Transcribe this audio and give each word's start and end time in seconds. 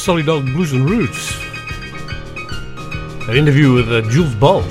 Salty 0.00 0.22
Dog 0.22 0.46
Blues 0.46 0.72
and 0.72 0.88
Roots. 0.88 1.38
An 3.28 3.36
interview 3.36 3.74
with 3.74 3.92
uh, 3.92 4.00
Jules 4.08 4.34
Boult 4.34 4.64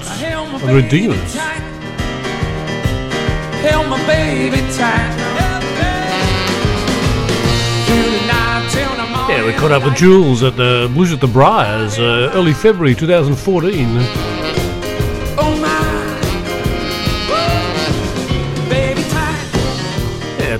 on 0.63 0.73
Redeemers. 0.73 1.35
Held 3.61 3.87
my 3.89 4.03
baby 4.07 4.57
tight. 4.73 5.17
Yeah, 9.29 9.45
we 9.45 9.53
caught 9.53 9.71
up 9.71 9.83
with 9.83 9.95
Jules 9.95 10.41
at 10.41 10.55
the 10.55 10.89
Blues 10.95 11.13
at 11.13 11.21
the 11.21 11.27
Briars 11.27 11.99
uh, 11.99 12.31
early 12.33 12.53
February 12.53 12.95
2014. 12.95 14.28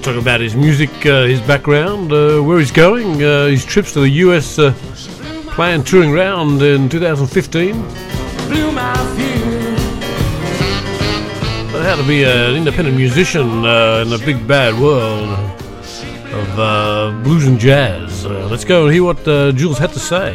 Talking 0.09 0.23
about 0.23 0.41
his 0.41 0.55
music, 0.55 0.90
uh, 1.05 1.26
his 1.26 1.40
background, 1.41 2.12
uh, 2.12 2.40
where 2.40 2.58
he's 2.58 2.72
going, 2.72 3.22
uh, 3.23 3.45
his 3.45 3.63
trips 3.63 3.94
to 3.94 4.00
the 4.00 4.09
US, 4.26 4.58
uh, 4.58 4.73
touring 5.86 6.09
around 6.09 6.63
in 6.63 6.90
2015. 6.90 7.76
How 11.75 11.95
to 11.95 12.08
be 12.08 12.23
an 12.23 12.56
independent 12.56 12.97
musician 12.97 13.64
uh, 13.64 14.02
in 14.02 14.09
the 14.09 14.19
big 14.25 14.47
bad 14.47 14.73
world 14.80 15.30
of 15.30 16.59
uh, 16.59 17.22
blues 17.23 17.45
and 17.45 17.59
jazz. 17.59 18.25
let's 18.25 18.66
go 18.66 18.86
and 18.86 18.94
hear 18.95 19.03
what 19.03 19.23
Jules 19.56 19.78
had 19.78 19.94
to 19.94 20.00
say. 20.00 20.34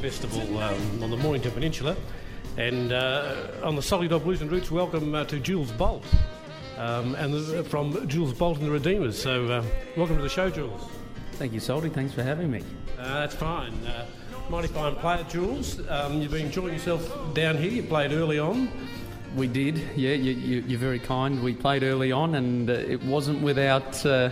Festival 0.00 0.58
um, 0.60 1.02
on 1.02 1.10
the 1.10 1.16
Mornington 1.18 1.52
Peninsula. 1.52 1.94
And 2.56 2.90
uh, 2.90 3.48
on 3.62 3.76
the 3.76 3.82
Salty 3.82 4.08
Dog 4.08 4.24
Blues 4.24 4.40
and 4.40 4.50
Roots, 4.50 4.70
welcome 4.70 5.14
uh, 5.14 5.24
to 5.24 5.38
Jules 5.38 5.70
Boult 5.72 6.02
um, 6.76 7.14
and 7.14 7.66
from 7.66 8.06
Jules 8.08 8.32
Bolton, 8.32 8.64
the 8.64 8.70
Redeemers. 8.70 9.20
So, 9.20 9.46
uh, 9.46 9.64
welcome 9.96 10.16
to 10.16 10.22
the 10.22 10.28
show, 10.28 10.50
Jules. 10.50 10.88
Thank 11.32 11.52
you, 11.52 11.60
Salty. 11.60 11.88
Thanks 11.88 12.12
for 12.14 12.22
having 12.22 12.50
me. 12.50 12.62
Uh, 12.98 13.20
that's 13.20 13.34
fine. 13.34 13.72
Uh, 13.84 14.06
mighty 14.48 14.68
fine 14.68 14.94
player, 14.96 15.24
Jules. 15.28 15.80
Um, 15.88 16.20
you've 16.20 16.32
been 16.32 16.46
enjoying 16.46 16.74
yourself 16.74 17.34
down 17.34 17.56
here. 17.56 17.70
You 17.70 17.82
played 17.82 18.12
early 18.12 18.38
on. 18.38 18.70
We 19.34 19.46
did, 19.46 19.76
yeah. 19.96 20.14
You, 20.14 20.62
are 20.62 20.66
you, 20.66 20.78
very 20.78 20.98
kind. 20.98 21.42
We 21.42 21.54
played 21.54 21.82
early 21.82 22.10
on, 22.10 22.36
and 22.36 22.70
uh, 22.70 22.72
it 22.72 23.02
wasn't 23.04 23.42
without 23.42 24.04
uh, 24.06 24.30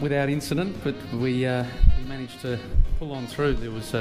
without 0.00 0.28
incident, 0.28 0.76
but 0.84 0.94
we 1.14 1.46
uh, 1.46 1.64
we 1.98 2.04
managed 2.04 2.40
to 2.42 2.60
pull 3.00 3.12
on 3.12 3.26
through. 3.26 3.54
There 3.54 3.72
was 3.72 3.94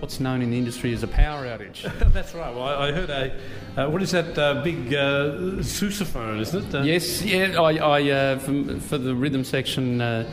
what's 0.00 0.20
known 0.20 0.42
in 0.42 0.50
the 0.50 0.58
industry 0.58 0.92
as 0.92 1.02
a 1.02 1.08
power 1.08 1.44
outage. 1.44 1.82
That's 2.12 2.34
right. 2.34 2.54
Well, 2.54 2.64
I, 2.64 2.88
I 2.88 2.92
heard 2.92 3.10
a 3.10 3.38
uh, 3.76 3.88
what 3.90 4.02
is 4.02 4.10
that 4.12 4.36
uh, 4.38 4.62
big 4.62 4.94
uh, 4.94 5.60
sousaphone, 5.62 6.40
isn't 6.40 6.68
it? 6.68 6.74
Uh, 6.74 6.82
yes, 6.82 7.22
yeah. 7.22 7.60
I, 7.60 7.76
I 7.76 8.10
uh, 8.10 8.38
for, 8.38 8.80
for, 8.80 8.98
the 8.98 9.14
rhythm 9.14 9.44
section, 9.44 10.00
uh, 10.00 10.28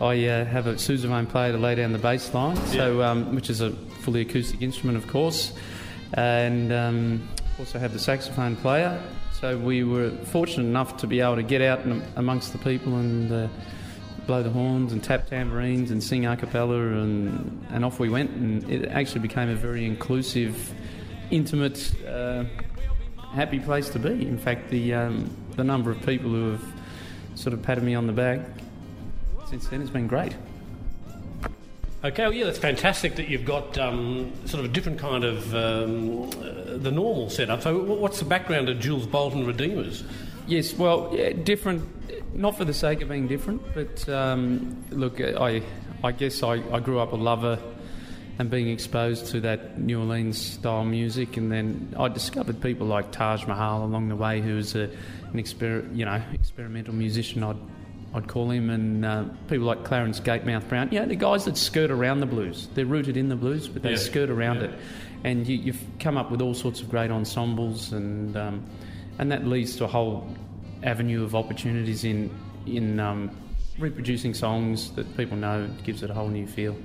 I 0.00 0.14
have 0.16 0.66
a 0.66 0.74
sousaphone 0.74 1.28
player 1.28 1.52
to 1.52 1.58
lay 1.58 1.74
down 1.74 1.92
the 1.92 1.98
bass 1.98 2.32
line, 2.32 2.56
yeah. 2.56 2.72
so 2.72 3.02
um, 3.02 3.34
which 3.34 3.50
is 3.50 3.60
a 3.60 3.72
fully 4.02 4.22
acoustic 4.22 4.62
instrument, 4.62 4.96
of 4.96 5.06
course, 5.06 5.52
and 6.14 6.72
um, 6.72 7.28
also 7.58 7.78
have 7.78 7.92
the 7.92 7.98
saxophone 7.98 8.56
player. 8.56 9.02
So 9.40 9.56
we 9.56 9.84
were 9.84 10.10
fortunate 10.24 10.64
enough 10.64 10.96
to 10.98 11.06
be 11.06 11.20
able 11.20 11.36
to 11.36 11.42
get 11.42 11.62
out 11.62 11.80
amongst 12.16 12.52
the 12.52 12.58
people 12.58 12.96
and 12.96 13.50
blow 14.28 14.42
the 14.42 14.50
horns 14.50 14.92
and 14.92 15.02
tap 15.02 15.26
tambourines 15.26 15.90
and 15.90 16.04
sing 16.04 16.26
a 16.26 16.36
cappella, 16.36 16.76
and, 16.76 17.66
and 17.70 17.84
off 17.84 17.98
we 17.98 18.08
went. 18.08 18.30
And 18.30 18.70
it 18.70 18.88
actually 18.90 19.22
became 19.22 19.48
a 19.48 19.56
very 19.56 19.84
inclusive, 19.86 20.72
intimate, 21.30 21.92
uh, 22.06 22.44
happy 23.32 23.58
place 23.58 23.88
to 23.88 23.98
be. 23.98 24.10
In 24.10 24.38
fact, 24.38 24.68
the, 24.70 24.94
um, 24.94 25.34
the 25.56 25.64
number 25.64 25.90
of 25.90 26.04
people 26.04 26.30
who 26.30 26.50
have 26.52 26.64
sort 27.34 27.54
of 27.54 27.62
patted 27.62 27.82
me 27.82 27.94
on 27.94 28.06
the 28.06 28.12
back 28.12 28.40
since 29.48 29.66
then 29.68 29.80
has 29.80 29.90
been 29.90 30.06
great. 30.06 30.34
Okay, 32.04 32.22
well, 32.22 32.32
yeah, 32.32 32.44
that's 32.44 32.58
fantastic 32.58 33.16
that 33.16 33.28
you've 33.28 33.44
got 33.44 33.76
um, 33.78 34.30
sort 34.44 34.62
of 34.64 34.70
a 34.70 34.72
different 34.72 34.98
kind 34.98 35.24
of 35.24 35.52
um, 35.54 36.28
uh, 36.28 36.76
the 36.76 36.92
normal 36.92 37.28
setup. 37.28 37.62
So, 37.62 37.76
what's 37.82 38.20
the 38.20 38.24
background 38.24 38.68
of 38.68 38.78
Jules 38.78 39.06
Bolton 39.06 39.46
Redeemers? 39.46 40.04
Yes, 40.46 40.74
well, 40.74 41.10
yeah, 41.12 41.32
different, 41.32 41.82
not 42.34 42.56
for 42.56 42.64
the 42.64 42.74
sake 42.74 43.00
of 43.02 43.08
being 43.08 43.26
different, 43.26 43.62
but 43.74 44.08
um, 44.08 44.84
look, 44.90 45.20
I, 45.20 45.62
I 46.02 46.12
guess 46.12 46.42
I, 46.42 46.54
I 46.72 46.80
grew 46.80 46.98
up 46.98 47.12
a 47.12 47.16
lover 47.16 47.58
and 48.38 48.50
being 48.50 48.68
exposed 48.68 49.26
to 49.26 49.40
that 49.40 49.80
New 49.80 50.00
Orleans 50.00 50.38
style 50.38 50.84
music, 50.84 51.36
and 51.36 51.50
then 51.50 51.94
I 51.98 52.08
discovered 52.08 52.60
people 52.60 52.86
like 52.86 53.10
Taj 53.10 53.46
Mahal 53.46 53.84
along 53.84 54.08
the 54.08 54.16
way, 54.16 54.40
who 54.40 54.56
was 54.56 54.76
a, 54.76 54.84
an 54.84 55.34
exper- 55.34 55.96
you 55.96 56.04
know 56.04 56.22
experimental 56.32 56.94
musician. 56.94 57.42
I'd 57.42 57.56
I'd 58.14 58.28
call 58.28 58.50
him, 58.50 58.70
and 58.70 59.04
uh, 59.04 59.24
people 59.48 59.66
like 59.66 59.84
Clarence 59.84 60.20
Gatemouth 60.20 60.68
Brown. 60.68 60.88
Yeah, 60.92 61.04
the 61.04 61.16
guys 61.16 61.44
that 61.46 61.56
skirt 61.56 61.90
around 61.90 62.20
the 62.20 62.26
blues. 62.26 62.68
They're 62.74 62.86
rooted 62.86 63.16
in 63.16 63.28
the 63.28 63.36
blues, 63.36 63.68
but 63.68 63.82
they 63.82 63.90
yeah. 63.90 63.96
skirt 63.96 64.30
around 64.30 64.56
yeah. 64.56 64.68
it, 64.68 64.78
and 65.24 65.46
you, 65.46 65.72
have 65.72 65.82
come 65.98 66.16
up 66.16 66.30
with 66.30 66.40
all 66.40 66.54
sorts 66.54 66.80
of 66.80 66.88
great 66.88 67.10
ensembles 67.10 67.92
and. 67.92 68.36
Um, 68.36 68.64
and 69.18 69.32
that 69.32 69.46
leads 69.46 69.76
to 69.76 69.84
a 69.84 69.88
whole 69.88 70.26
avenue 70.82 71.24
of 71.24 71.34
opportunities 71.34 72.04
in 72.04 72.30
in 72.66 73.00
um, 73.00 73.30
reproducing 73.78 74.34
songs 74.34 74.90
that 74.92 75.16
people 75.16 75.36
know. 75.36 75.64
It 75.64 75.84
gives 75.84 76.02
it 76.02 76.10
a 76.10 76.14
whole 76.14 76.28
new 76.28 76.46
feel. 76.46 76.76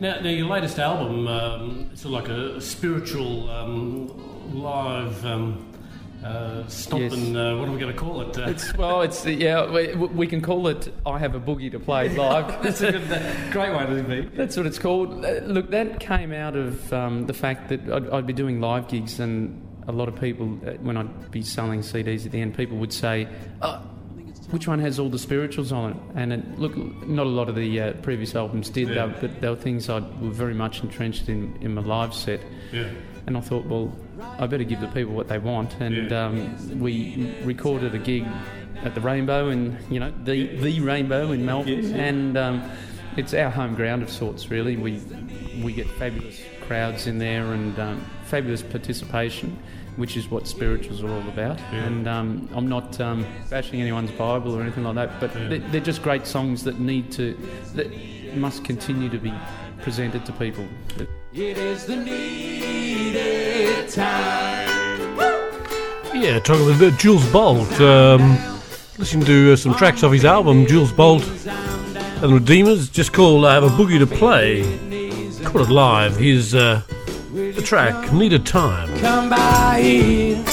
Now, 0.00 0.20
now 0.20 0.30
your 0.30 0.48
latest 0.48 0.78
album, 0.78 1.28
um, 1.28 1.90
it's 1.92 2.04
like 2.04 2.28
a 2.28 2.60
spiritual 2.60 3.48
um, 3.50 4.52
live. 4.54 5.24
Um, 5.24 5.68
uh, 6.24 6.64
stomping, 6.68 7.34
yes. 7.34 7.36
uh, 7.36 7.56
what 7.58 7.68
are 7.68 7.72
we 7.72 7.80
going 7.80 7.92
to 7.92 7.98
call 7.98 8.20
it? 8.20 8.38
Uh, 8.38 8.42
it's, 8.42 8.72
well, 8.76 9.02
it's 9.02 9.26
yeah, 9.26 9.68
we, 9.68 9.92
we, 9.94 10.26
can 10.28 10.40
call 10.40 10.68
it. 10.68 10.92
I 11.04 11.18
have 11.18 11.34
a 11.34 11.40
boogie 11.40 11.70
to 11.72 11.80
play 11.80 12.10
live. 12.10 12.62
That's 12.62 12.80
a 12.80 12.92
good, 12.92 13.50
great 13.50 13.76
way 13.76 13.86
to 13.86 14.02
be. 14.04 14.20
That's 14.36 14.56
what 14.56 14.66
it's 14.66 14.78
called. 14.78 15.24
Uh, 15.24 15.40
look, 15.42 15.70
that 15.70 15.98
came 15.98 16.32
out 16.32 16.54
of 16.54 16.92
um, 16.92 17.26
the 17.26 17.34
fact 17.34 17.70
that 17.70 17.80
I'd, 17.90 18.08
I'd, 18.10 18.26
be 18.26 18.32
doing 18.32 18.60
live 18.60 18.86
gigs 18.86 19.18
and 19.18 19.60
a 19.86 19.92
lot 19.92 20.08
of 20.08 20.20
people, 20.20 20.58
uh, 20.66 20.72
when 20.80 20.96
I'd 20.96 21.30
be 21.30 21.42
selling 21.42 21.80
CDs 21.80 22.26
at 22.26 22.32
the 22.32 22.40
end, 22.40 22.56
people 22.56 22.78
would 22.78 22.92
say, 22.92 23.28
oh, 23.62 23.82
which 24.50 24.68
one 24.68 24.78
has 24.80 24.98
all 24.98 25.08
the 25.08 25.18
spirituals 25.18 25.72
on 25.72 25.92
it? 25.92 25.96
And 26.14 26.32
it, 26.32 26.58
look, 26.58 26.76
not 27.06 27.26
a 27.26 27.30
lot 27.30 27.48
of 27.48 27.54
the 27.54 27.80
uh, 27.80 27.92
previous 27.94 28.34
albums 28.34 28.68
did, 28.70 28.88
yeah. 28.88 28.94
though, 29.06 29.14
but 29.20 29.40
there 29.40 29.50
were 29.50 29.56
things 29.56 29.88
I 29.88 30.00
were 30.00 30.30
very 30.30 30.54
much 30.54 30.82
entrenched 30.82 31.28
in 31.28 31.56
in 31.62 31.74
my 31.74 31.82
live 31.82 32.14
set. 32.14 32.40
Yeah. 32.70 32.90
And 33.26 33.36
I 33.36 33.40
thought, 33.40 33.64
well, 33.66 33.96
I 34.38 34.46
better 34.46 34.64
give 34.64 34.80
the 34.80 34.88
people 34.88 35.14
what 35.14 35.28
they 35.28 35.38
want. 35.38 35.80
And 35.80 36.10
yeah. 36.10 36.26
um, 36.26 36.80
we 36.80 37.32
recorded 37.44 37.94
a 37.94 37.98
gig 37.98 38.26
at 38.82 38.94
the 38.94 39.00
Rainbow, 39.00 39.48
and 39.48 39.78
you 39.90 40.00
know, 40.00 40.12
the 40.24 40.56
the 40.56 40.80
Rainbow 40.80 41.32
in 41.32 41.46
Melbourne, 41.46 41.84
yes, 41.84 41.92
and 41.92 42.36
um, 42.36 42.70
it's 43.16 43.32
our 43.32 43.50
home 43.50 43.74
ground 43.74 44.02
of 44.02 44.10
sorts. 44.10 44.50
Really, 44.50 44.76
we 44.76 45.00
we 45.62 45.72
get 45.72 45.88
fabulous 45.88 46.40
crowds 46.66 47.06
in 47.06 47.18
there 47.18 47.52
and 47.52 47.78
um, 47.78 48.04
fabulous 48.24 48.62
participation, 48.62 49.58
which 49.96 50.16
is 50.16 50.28
what 50.28 50.46
spirituals 50.46 51.02
are 51.02 51.10
all 51.10 51.28
about. 51.28 51.58
Yeah. 51.58 51.84
And 51.84 52.08
um, 52.08 52.48
I'm 52.54 52.68
not 52.68 53.00
um, 53.00 53.26
bashing 53.50 53.80
anyone's 53.80 54.10
Bible 54.12 54.54
or 54.54 54.62
anything 54.62 54.84
like 54.84 54.94
that, 54.94 55.20
but 55.20 55.34
yeah. 55.34 55.48
they're, 55.48 55.58
they're, 55.58 55.80
just 55.80 56.02
great 56.02 56.26
songs 56.26 56.64
that 56.64 56.80
need 56.80 57.12
to, 57.12 57.34
that 57.74 57.90
must 58.36 58.64
continue 58.64 59.08
to 59.08 59.18
be 59.18 59.32
presented 59.82 60.24
to 60.26 60.32
people. 60.32 60.66
It 61.32 61.58
is 61.58 61.86
the 61.86 61.96
needed 61.96 63.88
time. 63.88 64.72
Yeah, 66.14 66.38
talking 66.38 66.66
with 66.66 66.82
uh, 66.82 66.96
Jules 66.98 67.24
Boult. 67.26 67.80
Um, 67.80 68.38
listening 68.98 69.24
to 69.26 69.52
uh, 69.52 69.56
some 69.56 69.74
tracks 69.74 70.02
off 70.02 70.12
his 70.12 70.24
album, 70.24 70.66
Jules 70.66 70.92
Boult 70.92 71.22
and 72.22 72.32
Redeemers, 72.32 72.88
just 72.88 73.12
called 73.12 73.44
I 73.44 73.54
Have 73.54 73.64
a 73.64 73.68
Boogie 73.68 73.98
to 73.98 74.06
Play. 74.06 74.62
Caught 75.44 75.62
it 75.62 75.70
live. 75.70 76.16
His 76.16 76.54
uh, 76.54 76.82
the 77.32 77.62
track 77.62 78.12
needed 78.12 78.46
time. 78.46 78.88
Come 78.98 79.28
by 79.28 79.80
here. 79.82 80.44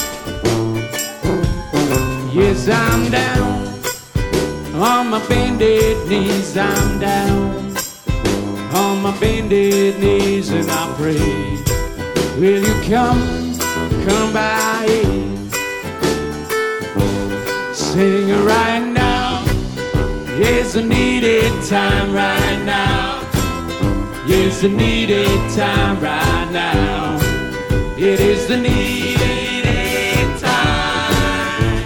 Yes, 2.32 2.68
I'm 2.68 3.10
down. 3.10 3.68
On 4.80 5.10
my 5.10 5.26
bended 5.28 6.08
knees, 6.08 6.56
I'm 6.56 6.98
down. 6.98 7.76
On 8.74 9.02
my 9.02 9.16
bended 9.20 10.00
knees, 10.00 10.50
and 10.50 10.70
I 10.70 10.94
pray. 10.96 11.18
Will 12.40 12.62
you 12.62 12.74
come, 12.88 13.20
come 14.06 14.32
by 14.32 14.86
here? 14.88 15.30
Sing 17.74 18.28
right 18.44 18.86
now. 18.86 19.44
Yes, 20.38 20.76
I 20.76 20.82
needed 20.82 21.52
time 21.68 22.12
right 22.12 22.62
now. 22.64 23.09
Yes, 24.30 24.62
I 24.62 24.68
needed 24.68 25.26
time 25.56 25.98
right 25.98 26.48
now. 26.52 27.18
It 27.98 28.20
is 28.20 28.46
the 28.46 28.56
needed 28.56 30.38
time. 30.38 31.82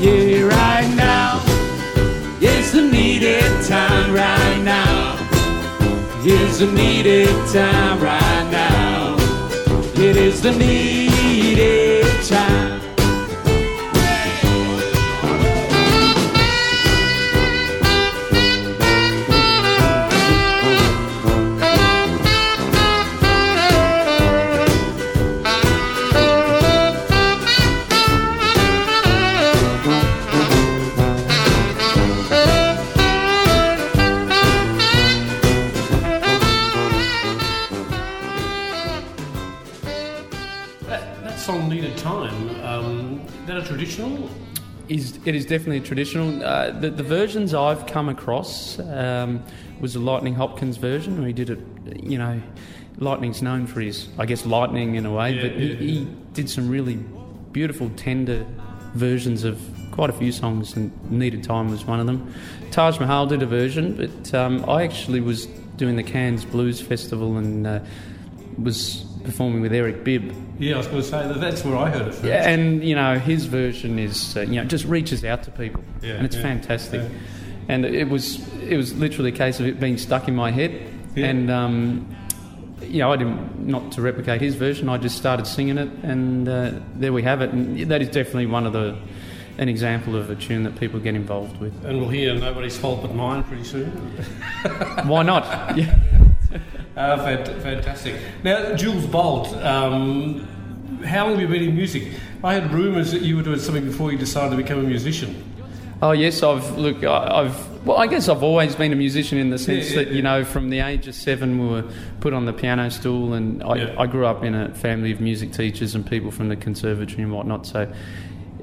Yeah, 0.00 0.42
right 0.42 0.92
now. 0.96 1.40
Yes, 2.40 2.72
the 2.72 2.82
needed 2.82 3.64
time 3.64 4.12
right 4.12 4.60
now. 4.64 5.14
Yes, 6.24 6.58
the 6.58 6.66
needed 6.66 7.28
time 7.52 8.00
right 8.00 8.48
now. 8.50 9.14
It 9.94 10.16
is 10.16 10.42
the 10.42 10.50
needed 10.50 12.06
time. 12.26 12.71
It 45.24 45.34
is 45.34 45.44
definitely 45.46 45.80
traditional. 45.80 46.42
Uh, 46.44 46.70
the, 46.70 46.90
the 46.90 47.02
versions 47.02 47.54
I've 47.54 47.86
come 47.86 48.08
across 48.08 48.78
um, 48.78 49.42
was 49.80 49.94
the 49.94 50.00
Lightning 50.00 50.34
Hopkins 50.34 50.76
version, 50.76 51.18
where 51.18 51.26
he 51.26 51.32
did 51.32 51.50
it. 51.50 51.60
You 52.02 52.18
know, 52.18 52.42
Lightning's 52.98 53.42
known 53.42 53.66
for 53.66 53.80
his, 53.80 54.08
I 54.18 54.26
guess, 54.26 54.46
lightning 54.46 54.94
in 54.96 55.06
a 55.06 55.12
way, 55.12 55.32
Yeah, 55.34 55.42
but 55.42 55.52
he, 55.52 55.66
yeah. 55.66 55.76
he 55.76 56.08
did 56.34 56.50
some 56.50 56.68
really 56.68 56.96
beautiful, 57.52 57.90
tender 57.96 58.46
versions 58.94 59.44
of 59.44 59.60
quite 59.90 60.10
a 60.10 60.12
few 60.12 60.32
songs, 60.32 60.74
and 60.76 60.92
Needed 61.10 61.44
Time 61.44 61.70
was 61.70 61.84
one 61.84 62.00
of 62.00 62.06
them. 62.06 62.32
Taj 62.70 62.98
Mahal 62.98 63.26
did 63.26 63.42
a 63.42 63.46
version, 63.46 63.94
but 63.94 64.34
um, 64.34 64.68
I 64.68 64.82
actually 64.84 65.20
was 65.20 65.46
doing 65.76 65.96
the 65.96 66.02
Cairns 66.02 66.44
Blues 66.44 66.80
Festival 66.80 67.36
and 67.36 67.66
uh, 67.66 67.80
was 68.58 69.04
performing 69.24 69.60
with 69.60 69.72
Eric 69.72 70.04
Bibb. 70.04 70.32
Yeah, 70.58 70.74
I 70.74 70.78
was 70.78 70.86
going 70.86 71.02
to 71.02 71.08
say 71.08 71.26
that 71.26 71.40
that's 71.40 71.64
where 71.64 71.76
I 71.76 71.90
heard 71.90 72.02
it 72.08 72.12
first. 72.14 72.24
Yeah, 72.24 72.48
and 72.48 72.82
you 72.84 72.94
know 72.94 73.18
his 73.18 73.46
version 73.46 73.98
is 73.98 74.36
uh, 74.36 74.40
you 74.42 74.56
know 74.60 74.64
just 74.64 74.84
reaches 74.84 75.24
out 75.24 75.42
to 75.44 75.50
people, 75.50 75.82
Yeah, 76.02 76.14
and 76.14 76.26
it's 76.26 76.36
yeah, 76.36 76.42
fantastic. 76.42 77.02
yeah. 77.02 77.18
And 77.68 77.84
it 77.84 78.08
was 78.08 78.40
it 78.62 78.76
was 78.76 78.94
literally 78.94 79.30
a 79.30 79.34
case 79.36 79.60
of 79.60 79.66
it 79.66 79.78
being 79.80 79.96
stuck 79.98 80.28
in 80.28 80.34
my 80.34 80.50
head, 80.50 80.72
and 81.16 81.50
um, 81.50 82.16
you 82.82 82.98
know 82.98 83.12
I 83.12 83.16
didn't 83.16 83.66
not 83.66 83.92
to 83.92 84.02
replicate 84.02 84.40
his 84.40 84.54
version. 84.56 84.88
I 84.88 84.98
just 84.98 85.16
started 85.16 85.46
singing 85.46 85.78
it, 85.78 85.88
and 86.02 86.48
uh, 86.48 86.72
there 86.96 87.12
we 87.12 87.22
have 87.22 87.40
it. 87.40 87.50
And 87.50 87.78
that 87.90 88.02
is 88.02 88.08
definitely 88.08 88.46
one 88.46 88.66
of 88.66 88.72
the 88.72 88.96
an 89.58 89.68
example 89.68 90.16
of 90.16 90.30
a 90.30 90.34
tune 90.34 90.62
that 90.64 90.74
people 90.80 90.98
get 90.98 91.14
involved 91.14 91.60
with. 91.60 91.72
And 91.84 92.00
we'll 92.00 92.08
hear 92.08 92.34
Nobody's 92.34 92.76
Fault 92.78 93.02
But 93.02 93.14
Mine 93.14 93.44
pretty 93.44 93.64
soon. 93.64 93.90
Why 95.06 95.22
not? 95.22 95.76
Yeah. 95.76 95.98
Uh, 96.94 97.16
fantastic. 97.62 98.20
Now, 98.44 98.74
Jules 98.74 99.06
Boult, 99.06 99.54
um, 99.64 100.40
how 101.06 101.22
long 101.24 101.38
have 101.38 101.40
you 101.40 101.48
been 101.48 101.62
in 101.70 101.74
music? 101.74 102.06
I 102.44 102.52
had 102.52 102.70
rumours 102.70 103.12
that 103.12 103.22
you 103.22 103.36
were 103.36 103.42
doing 103.42 103.60
something 103.60 103.86
before 103.86 104.12
you 104.12 104.18
decided 104.18 104.50
to 104.50 104.56
become 104.58 104.78
a 104.78 104.82
musician. 104.82 105.42
Oh 106.02 106.12
yes, 106.12 106.42
I've 106.42 106.76
look. 106.76 107.02
I- 107.02 107.40
I've 107.44 107.86
well, 107.86 107.96
I 107.96 108.06
guess 108.08 108.28
I've 108.28 108.42
always 108.42 108.76
been 108.76 108.92
a 108.92 108.96
musician 108.96 109.38
in 109.38 109.48
the 109.48 109.58
sense 109.58 109.90
Yeah, 109.90 110.00
yeah, 110.00 110.04
that 110.04 110.12
you 110.14 110.20
know, 110.20 110.44
from 110.44 110.68
the 110.68 110.80
age 110.80 111.08
of 111.08 111.14
seven, 111.14 111.58
we 111.58 111.68
were 111.68 111.84
put 112.20 112.34
on 112.34 112.44
the 112.44 112.52
piano 112.52 112.90
stool, 112.90 113.32
and 113.32 113.62
I, 113.62 113.76
Yeah. 113.76 113.94
I 113.98 114.06
grew 114.06 114.26
up 114.26 114.44
in 114.44 114.54
a 114.54 114.68
family 114.74 115.12
of 115.12 115.20
music 115.20 115.52
teachers 115.52 115.94
and 115.94 116.04
people 116.04 116.30
from 116.30 116.48
the 116.50 116.56
conservatory 116.56 117.22
and 117.22 117.32
whatnot. 117.32 117.66
So 117.66 117.90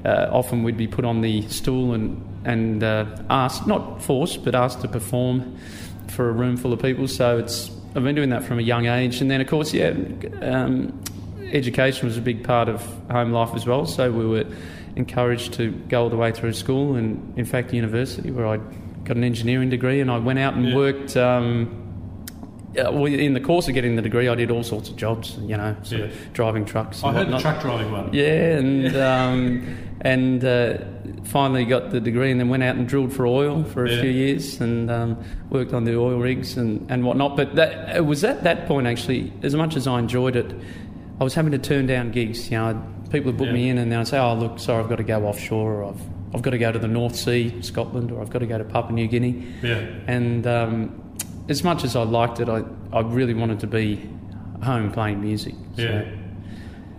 uh, 0.04 0.28
often 0.30 0.62
we'd 0.62 0.76
be 0.76 0.86
put 0.86 1.04
on 1.04 1.20
the 1.20 1.42
stool 1.48 1.94
and 1.94 2.24
and 2.44 2.84
uh, 2.84 3.06
asked, 3.28 3.66
not 3.66 4.00
forced, 4.02 4.44
but 4.44 4.54
asked 4.54 4.82
to 4.82 4.88
perform 4.88 5.56
for 6.06 6.28
a 6.28 6.32
room 6.32 6.56
full 6.56 6.72
of 6.72 6.80
people. 6.80 7.08
So 7.08 7.38
it's 7.38 7.70
I've 7.94 8.04
been 8.04 8.14
doing 8.14 8.30
that 8.30 8.44
from 8.44 8.58
a 8.58 8.62
young 8.62 8.86
age, 8.86 9.20
and 9.20 9.30
then 9.30 9.40
of 9.40 9.46
course, 9.48 9.72
yeah. 9.74 9.94
Um, 10.42 11.00
education 11.52 12.06
was 12.06 12.16
a 12.16 12.20
big 12.20 12.44
part 12.44 12.68
of 12.68 12.82
home 13.10 13.32
life 13.32 13.50
as 13.54 13.66
well. 13.66 13.84
So 13.86 14.10
we 14.12 14.24
were 14.26 14.44
encouraged 14.96 15.54
to 15.54 15.70
go 15.88 16.04
all 16.04 16.10
the 16.10 16.16
way 16.16 16.30
through 16.30 16.52
school 16.52 16.94
and, 16.94 17.36
in 17.36 17.44
fact, 17.44 17.72
university, 17.72 18.30
where 18.30 18.46
I 18.46 18.58
got 19.04 19.16
an 19.16 19.24
engineering 19.24 19.70
degree, 19.70 20.00
and 20.00 20.10
I 20.10 20.18
went 20.18 20.38
out 20.38 20.54
and 20.54 20.68
Yeah. 20.68 20.76
worked. 20.76 21.16
Um, 21.16 21.79
well, 22.74 23.06
in 23.06 23.34
the 23.34 23.40
course 23.40 23.68
of 23.68 23.74
getting 23.74 23.96
the 23.96 24.02
degree, 24.02 24.28
I 24.28 24.34
did 24.34 24.50
all 24.50 24.62
sorts 24.62 24.88
of 24.88 24.96
jobs. 24.96 25.36
You 25.42 25.56
know, 25.56 25.76
sort 25.82 26.00
Yeah. 26.00 26.06
of 26.08 26.32
driving 26.32 26.64
trucks. 26.64 27.02
I 27.04 27.12
heard 27.12 27.28
the 27.28 27.38
truck 27.38 27.60
driving 27.60 27.90
one. 27.92 28.10
Yeah, 28.12 28.58
and 28.58 28.96
um, 29.10 29.76
and 30.02 30.44
uh, 30.44 30.78
finally 31.24 31.64
got 31.64 31.90
the 31.90 32.00
degree, 32.00 32.30
and 32.30 32.38
then 32.40 32.48
went 32.48 32.62
out 32.62 32.76
and 32.76 32.88
drilled 32.88 33.12
for 33.12 33.26
oil 33.26 33.64
for 33.64 33.84
a 33.84 33.90
Yeah. 33.90 34.00
few 34.02 34.10
years, 34.10 34.60
and 34.60 34.90
um, 34.90 35.16
worked 35.50 35.72
on 35.74 35.84
the 35.84 35.96
oil 35.96 36.18
rigs 36.18 36.56
and, 36.56 36.86
and 36.90 37.04
whatnot. 37.04 37.36
But 37.36 37.54
that, 37.56 37.96
it 37.96 38.06
was 38.06 38.24
at 38.24 38.44
that 38.44 38.66
point 38.66 38.86
actually, 38.86 39.32
as 39.42 39.54
much 39.54 39.76
as 39.76 39.86
I 39.86 39.98
enjoyed 39.98 40.36
it, 40.36 40.54
I 41.20 41.24
was 41.24 41.34
having 41.34 41.52
to 41.52 41.58
turn 41.58 41.86
down 41.86 42.12
gigs. 42.12 42.50
You 42.50 42.58
know, 42.58 42.82
people 43.10 43.26
would 43.32 43.36
book 43.38 43.48
Yeah. 43.48 43.52
me 43.52 43.68
in, 43.68 43.78
and 43.78 43.90
they'd 43.92 44.06
say, 44.06 44.18
"Oh, 44.18 44.34
look, 44.34 44.58
sorry, 44.58 44.82
I've 44.82 44.88
got 44.88 44.96
to 44.96 45.04
go 45.04 45.24
offshore, 45.26 45.82
or 45.82 45.84
I've 45.90 46.00
I've 46.32 46.42
got 46.42 46.50
to 46.52 46.58
go 46.58 46.70
to 46.70 46.78
the 46.78 46.86
North 46.88 47.16
Sea, 47.16 47.52
Scotland, 47.60 48.12
or 48.12 48.20
I've 48.22 48.30
got 48.30 48.38
to 48.38 48.46
go 48.46 48.56
to 48.56 48.64
Papua 48.64 48.92
New 48.94 49.08
Guinea." 49.08 49.44
Yeah. 49.62 49.84
And 50.06 50.46
um, 50.46 51.02
as 51.50 51.62
much 51.64 51.84
as 51.84 51.96
I 51.96 52.02
liked 52.04 52.40
it, 52.40 52.48
I, 52.48 52.62
I 52.92 53.00
really 53.00 53.34
wanted 53.34 53.60
to 53.60 53.66
be 53.66 54.08
home 54.62 54.90
playing 54.92 55.20
music. 55.20 55.54
So- 55.76 55.82
Yeah. 55.82 56.04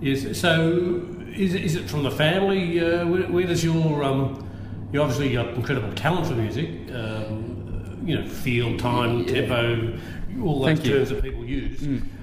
Yes. 0.02 0.38
So, 0.40 1.02
is, 1.36 1.54
it- 1.54 1.64
is 1.64 1.76
it 1.76 1.90
from 1.90 2.04
the 2.04 2.12
family? 2.12 2.80
Uh, 2.80 3.08
where, 3.08 3.24
where 3.24 3.48
does 3.48 3.64
your 3.64 4.04
um, 4.04 4.48
you 4.92 5.02
obviously 5.02 5.32
got 5.34 5.50
incredible 5.50 5.94
talent 5.94 6.28
for 6.28 6.34
music. 6.34 6.70
Um, 6.94 8.02
you 8.06 8.18
know, 8.20 8.28
feel, 8.28 8.78
time, 8.80 9.26
tempo, 9.26 9.98
all 10.42 10.60
those 10.60 10.66
Thank 10.66 10.86
you. 10.86 10.96
terms 10.98 11.10
that 11.10 11.22
people 11.24 11.46
use. 11.46 11.82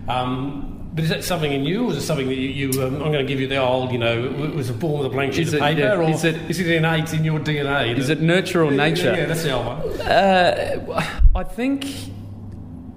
Um, 0.08 0.74
but 0.92 1.04
is 1.04 1.10
that 1.10 1.22
something 1.22 1.52
in 1.52 1.62
you, 1.64 1.86
or 1.86 1.92
is 1.92 1.98
it 1.98 2.00
something 2.02 2.26
that 2.26 2.34
you? 2.34 2.68
you 2.70 2.82
um, 2.82 2.94
I'm 2.96 3.12
going 3.12 3.24
to 3.24 3.24
give 3.24 3.38
you 3.40 3.46
the 3.46 3.58
old, 3.58 3.92
you 3.92 3.98
know, 3.98 4.28
w- 4.28 4.56
was 4.56 4.68
it 4.70 4.78
born 4.80 4.98
with 5.04 5.06
a 5.06 5.14
blank 5.14 5.34
sheet 5.34 5.46
Is 5.46 5.52
of 5.54 5.60
it- 5.60 5.62
paper, 5.62 5.80
yeah, 5.80 5.94
or 5.96 6.02
is 6.10 6.24
it- 6.24 6.50
is 6.50 6.58
it 6.58 6.66
innate 6.66 7.14
in 7.14 7.22
your 7.24 7.38
DNA? 7.38 7.96
Is 7.96 8.08
that- 8.08 8.18
it 8.18 8.22
nurture 8.24 8.64
or 8.64 8.72
Yeah, 8.72 8.84
yeah, 8.84 8.88
nature? 8.90 9.14
Yeah, 9.16 9.26
that's 9.26 9.44
the 9.44 9.52
old 9.52 9.66
one. 9.66 10.00
Uh, 10.00 11.10
I 11.36 11.44
think 11.44 11.86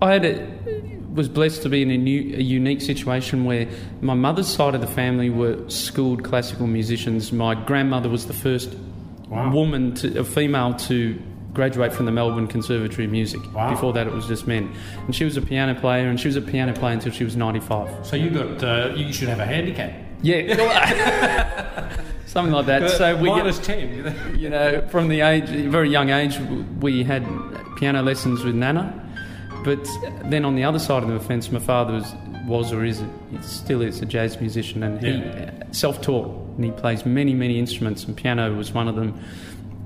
I 0.01 0.13
had 0.13 0.25
a, 0.25 0.48
was 1.13 1.30
blessed 1.30 1.62
to 1.63 1.69
be 1.69 1.81
in 1.81 1.92
a, 1.92 1.98
new, 1.98 2.36
a 2.36 2.42
unique 2.42 2.81
situation 2.81 3.45
where 3.45 3.68
my 4.02 4.14
mother's 4.14 4.47
side 4.47 4.73
of 4.75 4.81
the 4.81 4.87
family 4.87 5.30
were 5.30 5.57
schooled 5.69 6.23
classical 6.23 6.68
musicians. 6.68 7.31
My 7.31 7.54
grandmother 7.56 8.09
was 8.09 8.28
the 8.28 8.33
first 8.33 8.75
Wow. 9.30 9.49
woman, 9.54 9.94
to, 9.95 10.19
a 10.19 10.23
female, 10.25 10.73
to 10.73 11.18
graduate 11.54 11.94
from 11.94 12.06
the 12.06 12.11
Melbourne 12.11 12.47
Conservatory 12.47 13.06
of 13.06 13.11
Music. 13.11 13.40
Wow. 13.54 13.69
Before 13.69 13.94
that, 13.94 14.06
it 14.06 14.11
was 14.11 14.28
just 14.28 14.45
men. 14.45 14.69
And 15.06 15.16
she 15.16 15.23
was 15.23 15.37
a 15.37 15.42
piano 15.42 15.73
player, 15.80 16.09
and 16.09 16.19
she 16.19 16.28
was 16.28 16.35
a 16.35 16.42
piano 16.42 16.73
player 16.73 16.94
until 16.94 17.14
she 17.14 17.23
was 17.23 17.37
95. 17.37 18.06
So 18.06 18.18
you 18.18 18.30
got 18.30 18.61
uh, 18.61 18.94
you 18.94 19.14
should 19.14 19.30
have 19.30 19.40
a 19.40 19.45
handicap. 19.45 19.94
Yeah, 20.21 21.97
something 22.25 22.52
like 22.54 22.66
that. 22.66 22.92
So 22.92 23.16
we 23.16 23.30
get, 23.30 23.37
minus 23.37 23.59
ten. 23.59 24.35
you 24.37 24.49
know, 24.49 24.85
from 24.90 25.07
the 25.07 25.21
age, 25.21 25.47
very 25.69 25.90
young 25.90 26.09
age, 26.09 26.37
we 26.81 27.04
had 27.04 27.25
piano 27.78 28.02
lessons 28.02 28.44
with 28.44 28.56
Nana. 28.56 28.97
But 29.63 29.87
then 30.25 30.45
on 30.45 30.56
the 30.56 30.63
other 30.63 30.80
side 30.80 31.03
of 31.03 31.09
the 31.09 31.19
fence, 31.19 31.51
my 31.51 31.59
father 31.59 31.94
was, 31.94 32.13
was 32.47 32.73
or 32.73 32.83
is, 32.83 33.01
it 33.01 33.44
still 33.44 33.81
is 33.81 34.01
a 34.01 34.06
jazz 34.06 34.39
musician, 34.39 34.83
and 34.83 35.01
he 35.01 35.73
self-taught, 35.73 36.27
and 36.56 36.65
he 36.65 36.71
plays 36.71 37.06
many, 37.06 37.33
many 37.33 37.59
instruments, 37.59 38.03
and 38.06 38.15
piano 38.18 38.53
was 38.56 38.71
one 38.73 38.87
of 38.87 38.95
them. 38.95 39.19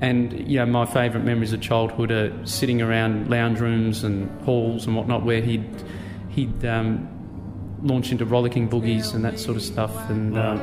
And 0.02 0.34
you 0.50 0.60
know, 0.60 0.66
my 0.66 0.86
favourite 0.86 1.26
memories 1.26 1.54
of 1.54 1.62
childhood 1.62 2.12
are 2.12 2.46
sitting 2.46 2.82
around 2.82 3.30
lounge 3.30 3.60
rooms 3.60 4.04
and 4.04 4.30
halls 4.42 4.86
and 4.86 4.96
whatnot, 4.96 5.24
where 5.24 5.42
he'd 5.42 5.66
he'd 6.30 6.66
um, 6.66 7.08
launch 7.82 8.12
into 8.12 8.26
rollicking 8.26 8.68
boogies 8.70 9.14
and 9.14 9.24
that 9.24 9.40
sort 9.40 9.56
of 9.58 9.64
stuff, 9.64 9.94
and 10.10 10.38
um, 10.38 10.60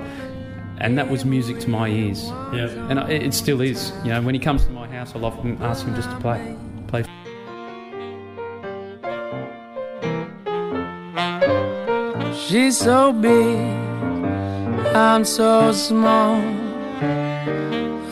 and 0.81 0.99
that 0.99 1.09
was 1.11 1.25
music 1.25 1.61
to 1.61 1.71
my 1.71 1.88
ears. 1.88 2.25
Yeah. 2.52 2.69
And 2.90 3.00
I- 3.00 3.09
it 3.11 3.33
still 3.35 3.61
is. 3.62 3.92
You 4.04 4.11
know, 4.11 4.21
when 4.23 4.35
he 4.35 4.40
comes 4.40 4.64
to 4.66 4.71
my 4.71 4.87
house, 4.88 5.14
I'll 5.14 5.25
often 5.25 5.57
ask 5.62 5.87
him 5.87 5.95
just 5.95 6.11
to 6.11 6.16
play. 6.19 6.57
Play. 6.88 7.04
She's 12.49 12.77
so 12.77 13.13
big, 13.13 13.57
I'm 14.97 15.25
so 15.25 15.71
small. 15.71 16.43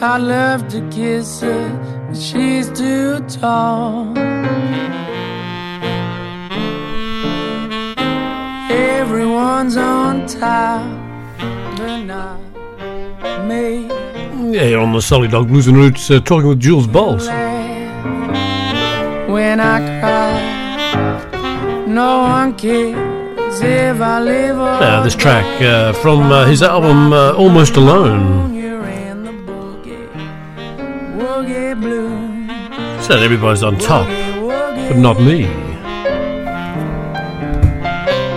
I 0.00 0.18
love 0.18 0.68
to 0.68 0.88
kiss 0.88 1.40
her, 1.40 2.06
but 2.06 2.16
she's 2.16 2.70
too 2.70 3.18
tall. 3.26 4.16
Everyone's 8.70 9.76
on 9.76 10.26
top, 10.26 10.86
but 11.76 11.98
not 12.04 12.38
me. 13.48 13.88
Yeah, 14.54 14.64
you're 14.66 14.80
on 14.80 14.92
the 14.92 15.02
Salty 15.02 15.26
Dog 15.26 15.48
Blues 15.48 15.66
and 15.66 15.76
Roots, 15.76 16.08
uh, 16.08 16.20
talking 16.20 16.48
with 16.48 16.60
Jules 16.60 16.86
Boult. 16.86 17.26
When 19.28 19.58
I 19.58 19.78
cry, 20.00 21.86
no 21.86 22.20
one 22.20 22.54
cares 22.54 23.19
Now, 23.58 25.02
this 25.02 25.14
track 25.16 25.44
uh, 25.62 25.92
from 25.94 26.30
uh, 26.30 26.46
his 26.46 26.62
album 26.62 27.12
uh, 27.12 27.32
Almost 27.32 27.76
Alone. 27.76 28.50
Said 33.02 33.22
everybody's 33.22 33.62
on 33.64 33.76
top, 33.78 34.06
but 34.88 34.96
not 34.96 35.18
me. 35.20 35.46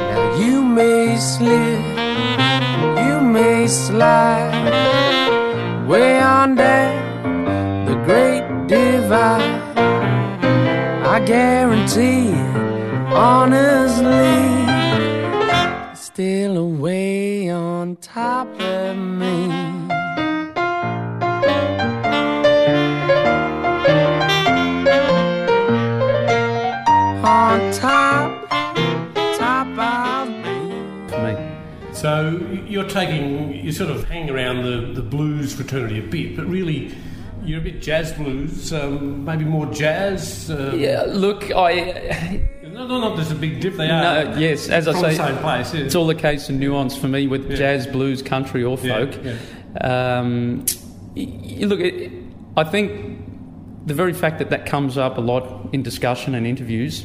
Now 0.10 0.36
you 0.40 0.64
may 0.64 1.16
slip, 1.18 1.80
you 3.06 3.22
may 3.22 3.68
slide 3.68 4.52
way 5.88 6.20
on 6.20 6.56
down 6.56 7.86
the 7.86 7.96
great 8.06 8.44
divide. 8.68 9.62
I 11.06 11.20
guarantee 11.24 12.34
honestly, 13.14 14.63
still 16.14 16.58
away 16.58 17.50
on 17.50 17.96
top 17.96 18.48
of 18.62 18.96
me. 18.96 19.46
On 27.24 27.74
top, 27.74 28.48
top 29.40 29.68
of 29.80 30.30
me. 30.30 31.34
Me. 31.34 31.58
So 31.94 32.40
you're 32.68 32.88
taking, 32.88 33.52
you 33.66 33.72
sort 33.72 33.90
of 33.90 34.08
hang 34.08 34.30
around 34.30 34.62
the, 34.62 34.94
the 34.94 35.02
blues 35.02 35.56
fraternity 35.56 35.98
a 35.98 36.04
bit, 36.04 36.36
but 36.36 36.46
really 36.46 36.96
you're 37.44 37.60
a 37.60 37.64
bit 37.64 37.82
jazz 37.82 38.14
blues, 38.14 38.72
um, 38.72 39.26
maybe 39.26 39.46
more 39.46 39.66
jazz. 39.66 40.52
Um, 40.52 40.80
Yeah, 40.80 41.06
look, 41.08 41.50
I. 41.52 42.50
No, 42.94 43.00
no, 43.02 43.08
not 43.10 43.16
there's 43.16 43.32
a 43.32 43.36
big 43.36 43.60
dip. 43.60 43.76
They 43.76 43.90
are. 43.90 44.26
No, 44.26 44.38
yes, 44.38 44.70
as 44.70 44.88
I 44.88 44.94
say, 44.94 45.18
the 45.18 45.28
same 45.28 45.38
place. 45.38 45.74
Yeah. 45.74 45.82
it's 45.82 45.96
all 45.96 46.10
a 46.10 46.16
case 46.16 46.50
of 46.50 46.56
nuance 46.56 46.96
for 46.96 47.08
me 47.08 47.28
with 47.28 47.50
Yeah. 47.50 47.56
jazz, 47.58 47.88
blues, 47.88 48.22
country, 48.22 48.64
or 48.64 48.78
folk. 48.78 49.12
Um, 49.82 50.66
look, 51.16 51.80
it, 51.80 52.12
I 52.56 52.64
think 52.64 53.20
the 53.88 53.94
very 53.94 54.14
fact 54.14 54.40
that 54.40 54.50
that 54.52 54.66
comes 54.66 54.98
up 54.98 55.18
a 55.18 55.22
lot 55.22 55.70
in 55.74 55.84
discussion 55.84 56.36
and 56.36 56.46
interviews 56.46 57.04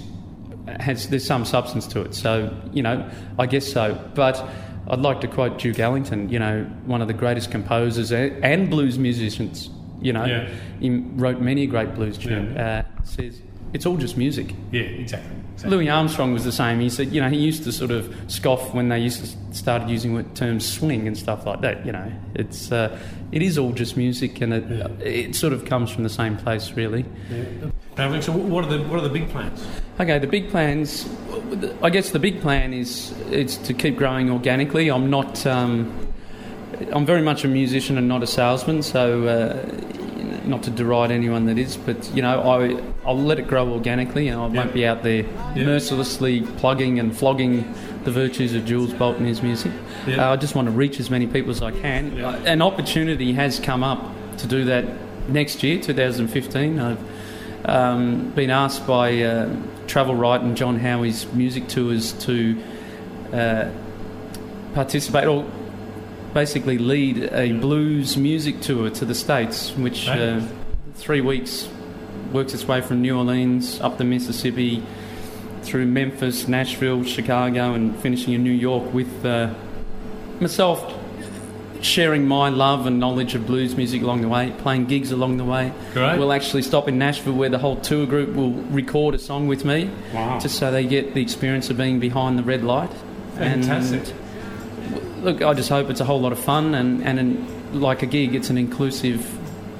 has 0.80 1.08
there's 1.08 1.24
some 1.26 1.44
substance 1.44 1.86
to 1.88 2.02
it. 2.02 2.14
So 2.14 2.54
you 2.72 2.82
know, 2.82 3.08
I 3.38 3.46
guess 3.46 3.66
so. 3.66 3.94
But 4.14 4.46
I'd 4.88 5.00
like 5.00 5.20
to 5.22 5.28
quote 5.28 5.58
Duke 5.58 5.78
Ellington. 5.78 6.28
You 6.28 6.38
know, 6.38 6.64
one 6.84 7.00
of 7.00 7.08
the 7.08 7.14
greatest 7.14 7.50
composers 7.50 8.12
and, 8.12 8.44
and 8.44 8.68
blues 8.70 8.98
musicians. 8.98 9.70
You 10.00 10.12
know, 10.12 10.24
Yeah. 10.26 10.48
he 10.78 10.90
wrote 10.90 11.40
many 11.40 11.64
a 11.64 11.66
great 11.66 11.94
blues 11.94 12.18
tune. 12.18 12.52
Yeah. 12.54 12.84
Uh, 12.84 13.04
says 13.04 13.40
it's 13.72 13.86
all 13.86 13.96
just 13.96 14.16
music. 14.16 14.54
Yeah, 14.72 14.82
exactly. 14.82 15.36
exactly. 15.54 15.76
Louis 15.76 15.88
Armstrong 15.88 16.32
was 16.32 16.44
the 16.44 16.52
same. 16.52 16.80
He 16.80 16.88
said, 16.90 17.12
you 17.12 17.20
know, 17.20 17.28
he 17.28 17.36
used 17.36 17.64
to 17.64 17.72
sort 17.72 17.90
of 17.90 18.14
scoff 18.28 18.74
when 18.74 18.88
they 18.88 18.98
used 18.98 19.20
to 19.24 19.54
started 19.54 19.88
using 19.90 20.16
the 20.16 20.22
term 20.34 20.60
swing 20.60 21.06
and 21.06 21.16
stuff 21.16 21.46
like 21.46 21.60
that. 21.62 21.84
You 21.84 21.92
know, 21.92 22.12
it's 22.34 22.70
uh, 22.72 22.98
it 23.32 23.42
is 23.42 23.58
all 23.58 23.72
just 23.72 23.96
music, 23.96 24.40
and 24.40 24.52
it 24.54 24.64
Yeah. 24.70 24.88
it 25.06 25.34
sort 25.34 25.52
of 25.52 25.64
comes 25.64 25.90
from 25.90 26.02
the 26.04 26.10
same 26.10 26.36
place, 26.36 26.72
really. 26.72 27.04
Yeah. 27.30 28.20
So 28.20 28.32
what 28.32 28.64
are 28.64 28.68
the 28.78 28.84
what 28.84 28.98
are 29.00 29.02
the 29.02 29.08
big 29.08 29.28
plans? 29.30 29.66
Okay, 29.98 30.18
the 30.18 30.26
big 30.28 30.50
plans. 30.50 31.08
I 31.82 31.90
guess 31.90 32.10
the 32.10 32.20
big 32.20 32.40
plan 32.40 32.72
is 32.72 33.12
is 33.30 33.56
to 33.58 33.74
keep 33.74 33.96
growing 33.96 34.30
organically. 34.30 34.88
I'm 34.88 35.10
not. 35.10 35.44
Um, 35.46 35.92
I'm 36.92 37.04
very 37.04 37.22
much 37.22 37.44
a 37.44 37.48
musician 37.48 37.98
and 37.98 38.06
not 38.06 38.22
a 38.22 38.26
salesman, 38.26 38.82
so 38.82 39.24
uh, 39.26 39.97
not 40.48 40.62
to 40.64 40.70
deride 40.70 41.10
anyone 41.10 41.46
that 41.46 41.58
is, 41.58 41.76
but 41.76 42.10
you 42.14 42.22
know, 42.22 42.40
I 42.40 42.80
I'll 43.06 43.18
let 43.20 43.38
it 43.38 43.46
grow 43.48 43.68
organically, 43.70 44.28
and 44.28 44.40
I 44.40 44.46
Yeah. 44.48 44.60
won't 44.60 44.72
be 44.74 44.86
out 44.86 45.02
there 45.02 45.24
Yeah. 45.54 45.64
mercilessly 45.64 46.40
plugging 46.58 46.98
and 46.98 47.16
flogging 47.16 47.64
the 48.04 48.10
virtues 48.10 48.54
of 48.54 48.64
Jules 48.64 48.92
Boult 48.94 49.18
and 49.18 49.26
his 49.26 49.42
music. 49.42 49.72
Yeah. 50.06 50.28
Uh, 50.28 50.32
I 50.32 50.36
just 50.36 50.54
want 50.54 50.66
to 50.66 50.72
reach 50.72 50.98
as 51.00 51.10
many 51.10 51.26
people 51.26 51.50
as 51.50 51.62
I 51.62 51.70
can. 51.72 52.20
Uh, 52.20 52.38
An 52.46 52.62
opportunity 52.62 53.32
has 53.34 53.58
come 53.60 53.82
up 53.84 54.04
to 54.38 54.46
do 54.46 54.64
that 54.64 54.84
next 55.28 55.62
year, 55.62 55.78
2015. 55.80 56.78
I've 56.80 56.98
um, 57.64 58.32
been 58.34 58.50
asked 58.50 58.86
by 58.86 59.20
uh, 59.22 59.48
Travel 59.86 60.14
Rite 60.14 60.40
and 60.42 60.56
John 60.56 60.78
Howie's 60.78 61.26
music 61.34 61.68
tours 61.68 62.12
to 62.24 62.56
uh, 63.32 63.64
participate 64.74 65.26
or 65.26 65.44
basically 66.34 66.78
lead 66.78 67.30
a 67.32 67.52
blues 67.52 68.16
music 68.16 68.60
tour 68.60 68.90
to 68.90 69.04
the 69.04 69.14
States, 69.14 69.70
which 69.72 70.08
uh, 70.08 70.40
three 70.94 71.20
weeks 71.20 71.68
works 72.32 72.52
its 72.54 72.66
way 72.66 72.80
from 72.80 73.00
New 73.02 73.16
Orleans 73.16 73.80
up 73.80 73.98
the 73.98 74.04
Mississippi 74.04 74.82
through 75.62 75.86
Memphis, 75.86 76.46
Nashville, 76.48 77.04
Chicago, 77.04 77.74
and 77.74 77.96
finishing 78.00 78.34
in 78.34 78.42
New 78.44 78.52
York 78.52 78.92
with 78.92 79.24
uh, 79.24 79.52
myself 80.40 80.94
sharing 81.80 82.26
my 82.26 82.48
love 82.48 82.86
and 82.86 82.98
knowledge 82.98 83.34
of 83.36 83.46
blues 83.46 83.76
music 83.76 84.02
along 84.02 84.20
the 84.20 84.28
way, 84.28 84.52
playing 84.58 84.84
gigs 84.86 85.12
along 85.12 85.36
the 85.36 85.44
way. 85.44 85.72
Great. 85.92 86.18
We'll 86.18 86.32
actually 86.32 86.62
stop 86.62 86.88
in 86.88 86.98
Nashville 86.98 87.34
where 87.34 87.48
the 87.48 87.58
whole 87.58 87.76
tour 87.76 88.04
group 88.04 88.34
will 88.34 88.52
record 88.52 89.14
a 89.14 89.18
song 89.18 89.46
with 89.46 89.64
me, 89.64 89.88
Wow. 90.12 90.40
just 90.40 90.58
so 90.58 90.72
they 90.72 90.84
get 90.84 91.14
the 91.14 91.22
experience 91.22 91.70
of 91.70 91.76
being 91.76 92.00
behind 92.00 92.36
the 92.38 92.42
red 92.42 92.64
light. 92.64 92.90
Fantastic. 93.36 94.00
And 94.08 94.27
look, 95.22 95.42
I 95.42 95.52
just 95.54 95.68
hope 95.68 95.90
it's 95.90 96.00
a 96.00 96.04
whole 96.04 96.20
lot 96.20 96.32
of 96.32 96.38
fun 96.38 96.74
and, 96.74 97.02
and 97.04 97.18
an, 97.18 97.80
like 97.80 98.02
a 98.02 98.06
gig, 98.06 98.34
it's 98.34 98.50
an 98.50 98.58
inclusive 98.58 99.20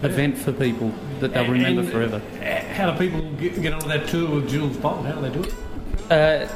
event 0.05 0.39
for 0.39 0.53
people 0.53 0.93
that 1.21 1.33
they'll 1.35 1.51
remember 1.51 1.81
And 1.83 1.91
forever. 1.91 2.21
How 2.75 2.91
do 2.91 2.99
people 2.99 3.23
get, 3.33 3.61
get 3.61 3.73
onto 3.73 3.89
that 3.89 4.07
tour 4.09 4.31
with 4.37 4.49
Jules 4.49 4.77
Boult? 4.77 5.05
How 5.05 5.13
do 5.13 5.21
they 5.23 5.31
do 5.31 5.43
it? 5.43 5.55
Uh, 6.11 6.47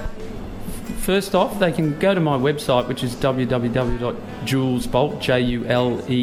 first 1.01 1.35
off, 1.35 1.59
they 1.59 1.73
can 1.73 1.99
go 1.99 2.15
to 2.15 2.21
my 2.21 2.37
website, 2.39 2.87
which 2.87 3.03
is 3.03 3.15
www.julesboult, 3.17 5.21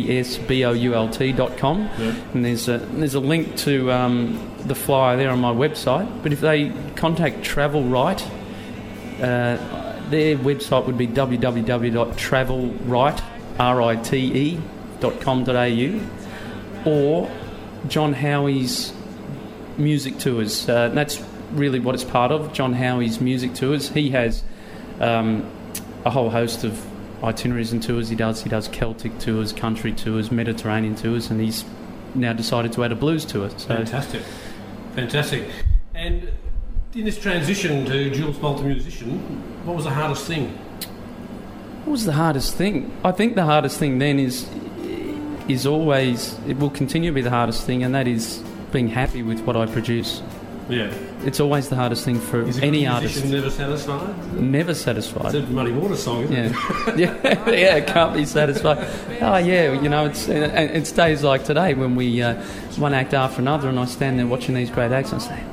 J-U-L-E-S-B-O-U-L-T 0.09 1.31
dot 1.33 1.57
com, 1.57 1.89
Yeah. 1.99 2.15
and 2.33 2.45
there's 2.45 2.67
a 2.69 2.77
there's 2.77 3.15
a 3.15 3.19
link 3.19 3.55
to 3.57 3.91
um, 3.91 4.39
the 4.65 4.75
flyer 4.75 5.17
there 5.17 5.29
on 5.31 5.39
my 5.39 5.51
website. 5.53 6.07
But 6.23 6.31
if 6.33 6.39
they 6.41 6.71
contact 6.95 7.43
Travel 7.43 7.83
Rite, 7.83 8.25
uh, 9.21 9.57
their 10.09 10.37
website 10.37 10.85
would 10.85 10.97
be 10.97 11.07
www.travelrite, 11.07 13.23
R-I-T-E, 13.59 14.59
dot 14.99 15.21
com.au, 15.21 16.01
or 16.85 17.31
John 17.87 18.13
Howie's 18.13 18.93
music 19.77 20.19
tours. 20.19 20.67
Uh, 20.67 20.89
that's 20.89 21.23
really 21.51 21.79
what 21.79 21.95
it's 21.95 22.03
part 22.03 22.31
of. 22.31 22.53
John 22.53 22.73
Howie's 22.73 23.21
music 23.21 23.53
tours. 23.53 23.89
He 23.89 24.09
has 24.11 24.43
um, 24.99 25.49
a 26.05 26.09
whole 26.09 26.29
host 26.29 26.63
of 26.63 26.85
itineraries 27.23 27.71
and 27.71 27.81
tours 27.81 28.09
he 28.09 28.15
does. 28.15 28.43
He 28.43 28.49
does 28.49 28.67
Celtic 28.67 29.17
tours, 29.19 29.53
country 29.53 29.93
tours, 29.93 30.31
Mediterranean 30.31 30.95
tours, 30.95 31.29
and 31.29 31.41
he's 31.41 31.65
now 32.15 32.33
decided 32.33 32.73
to 32.73 32.83
add 32.83 32.91
a 32.91 32.95
blues 32.95 33.25
tour. 33.25 33.49
So 33.51 33.67
Fantastic. 33.67 34.23
Fantastic. 34.95 35.45
And 35.93 36.31
in 36.95 37.05
this 37.05 37.19
transition 37.19 37.85
to 37.85 38.09
Jules 38.09 38.39
the 38.39 38.63
musician, 38.63 39.58
what 39.69 39.75
was 39.75 39.85
the 39.85 39.91
hardest 39.91 40.25
thing? 40.25 40.47
What 41.85 41.91
was 41.91 42.05
the 42.05 42.13
hardest 42.13 42.55
thing? 42.55 42.91
I 43.03 43.11
think 43.11 43.35
the 43.35 43.45
hardest 43.45 43.77
thing 43.77 43.99
then 43.99 44.19
is 44.19 44.49
is 45.47 45.67
always 45.67 46.37
it 46.47 46.57
will 46.57 46.71
continue 46.71 47.11
to 47.11 47.15
be 47.15 47.21
the 47.21 47.29
hardest 47.29 47.65
thing, 47.67 47.83
and 47.83 47.93
that 47.93 48.07
is 48.07 48.43
being 48.71 48.87
happy 48.87 49.21
with 49.21 49.41
what 49.41 49.55
I 49.55 49.67
produce. 49.67 50.23
Yeah. 50.69 50.91
It's 51.23 51.39
always 51.39 51.69
the 51.69 51.75
hardest 51.75 52.05
thing 52.05 52.19
for 52.19 52.47
Is 52.47 52.59
any 52.59 52.87
artist. 52.87 53.25
never 53.25 53.49
satisfied? 53.49 54.33
Never 54.33 54.73
satisfied. 54.73 55.35
It's 55.35 55.47
a 55.47 55.51
Muddy 55.51 55.71
Water 55.71 55.95
song, 55.95 56.23
isn't 56.23 56.35
it? 56.35 56.51
Yeah, 56.97 57.15
yeah, 57.23 57.49
yeah. 57.49 57.75
It 57.75 57.87
can't 57.87 58.13
be 58.13 58.25
satisfied. 58.25 58.87
Oh 59.21 59.37
yeah, 59.37 59.73
you 59.73 59.89
know, 59.89 60.05
it's 60.05 60.27
it's 60.27 60.91
days 60.91 61.23
like 61.23 61.43
today 61.43 61.75
when 61.75 61.95
we 61.95 62.23
uh, 62.23 62.41
one 62.77 62.95
act 62.95 63.13
after 63.13 63.39
another, 63.41 63.69
and 63.69 63.79
I 63.79 63.85
stand 63.85 64.17
there 64.17 64.25
watching 64.27 64.55
these 64.55 64.71
great 64.71 64.91
acts 64.91 65.11
and 65.11 65.21
say, 65.21 65.43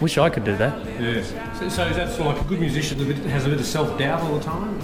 "Wish 0.00 0.18
I 0.18 0.30
could 0.30 0.44
do 0.44 0.56
that." 0.56 0.78
Yes. 1.00 1.32
So, 1.58 1.68
so 1.68 1.86
is 1.86 1.96
that 1.96 2.08
sort 2.10 2.28
of 2.28 2.36
like 2.36 2.44
a 2.44 2.48
good 2.48 2.60
musician 2.60 2.98
that 3.06 3.16
has 3.30 3.46
a 3.46 3.48
bit 3.48 3.60
of 3.60 3.66
self 3.66 3.98
doubt 3.98 4.22
all 4.22 4.38
the 4.38 4.44
time? 4.44 4.78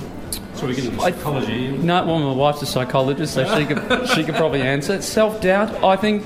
So 0.55 0.67
we 0.67 0.75
get 0.75 0.85
into 0.85 1.01
I- 1.01 1.13
psychology. 1.13 1.69
No, 1.79 2.05
well, 2.05 2.19
my 2.19 2.33
wife's 2.35 2.63
a 2.63 2.67
psychologist, 2.67 3.35
so 3.35 3.45
she 3.59 3.67
could 3.67 4.09
she 4.15 4.25
could 4.25 4.35
probably 4.35 4.63
answer. 4.63 5.01
Self 5.03 5.41
doubt, 5.41 5.83
I 5.83 5.97
think, 5.97 6.25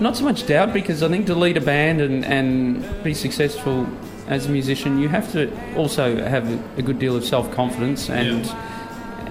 not 0.00 0.16
so 0.16 0.24
much 0.24 0.46
doubt 0.46 0.72
because 0.72 1.02
I 1.02 1.08
think 1.08 1.26
to 1.26 1.34
lead 1.34 1.56
a 1.56 1.60
band 1.60 2.00
and 2.00 2.24
and 2.24 3.02
be 3.02 3.14
successful 3.14 3.86
as 4.28 4.46
a 4.46 4.50
musician, 4.50 4.98
you 4.98 5.08
have 5.08 5.30
to 5.32 5.50
also 5.76 6.16
have 6.16 6.78
a 6.78 6.82
good 6.82 6.98
deal 6.98 7.16
of 7.16 7.24
self 7.24 7.50
confidence 7.52 8.10
and 8.10 8.46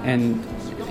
and 0.04 0.44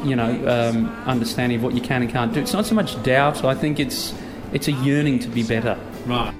you 0.05 0.15
know 0.15 0.31
um, 0.47 0.87
understanding 1.07 1.59
of 1.59 1.65
what 1.65 1.75
you 1.75 1.81
can 1.81 2.03
and 2.03 2.11
can't 2.11 2.33
do. 2.33 2.41
It's 2.41 2.53
not 2.53 2.67
so 2.67 2.75
much 2.75 3.03
doubt. 3.03 3.45
I 3.45 3.55
think 3.55 3.81
it's 3.81 4.15
it's 4.53 4.69
a 4.69 4.73
yearning 4.73 5.19
to 5.21 5.29
be 5.29 5.43
better. 5.43 5.79
Right. 6.07 6.35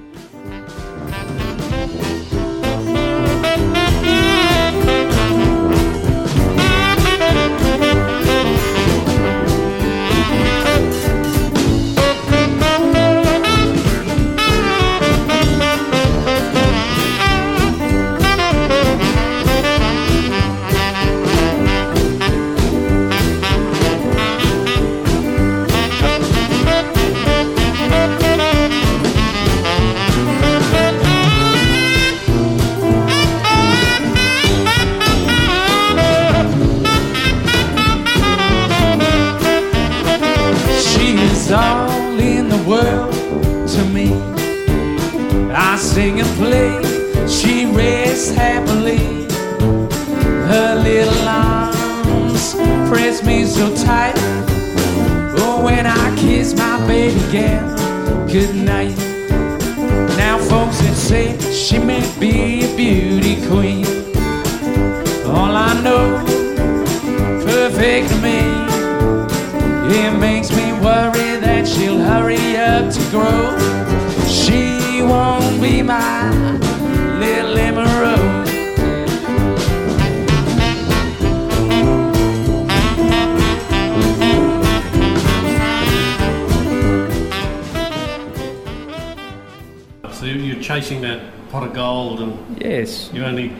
Play, 46.35 46.81
she 47.27 47.65
rests 47.65 48.31
happily. 48.31 49.25
Her 50.47 50.75
little 50.75 51.27
arms 51.27 52.53
press 52.89 53.23
me 53.23 53.45
so 53.45 53.73
tight. 53.75 54.13
Oh, 55.37 55.61
when 55.63 55.85
I 55.85 56.15
kiss 56.15 56.53
my 56.55 56.85
baby 56.87 57.19
girl, 57.31 58.27
good 58.27 58.55
night. 58.55 58.97
Now, 60.17 60.37
folks 60.37 60.79
that 60.81 60.95
say 60.95 61.37
she 61.51 61.77
may 61.79 62.03
be 62.19 62.63
a 62.63 62.75
beauty 62.75 63.35
queen. 63.47 63.85
All 65.25 65.55
I 65.55 65.81
know 65.81 66.25
perfect 67.45 68.09
to 68.09 68.17
me. 68.21 68.65
It 69.87 70.17
makes 70.19 70.49
me 70.51 70.73
worry 70.73 71.39
that 71.39 71.67
she'll 71.67 71.99
hurry 71.99 72.57
up 72.57 72.91
to 72.93 73.01
grow. 73.11 73.57
She 74.27 74.74
be 75.65 75.81
my 75.81 76.29
little 77.17 77.57
emerald. 77.57 78.45
So 90.11 90.25
you're 90.25 90.61
chasing 90.61 91.01
that 91.01 91.21
pot 91.49 91.63
of 91.63 91.73
gold 91.73 92.21
and 92.21 92.61
Yes. 92.61 93.09
you 93.13 93.23
only 93.25 93.51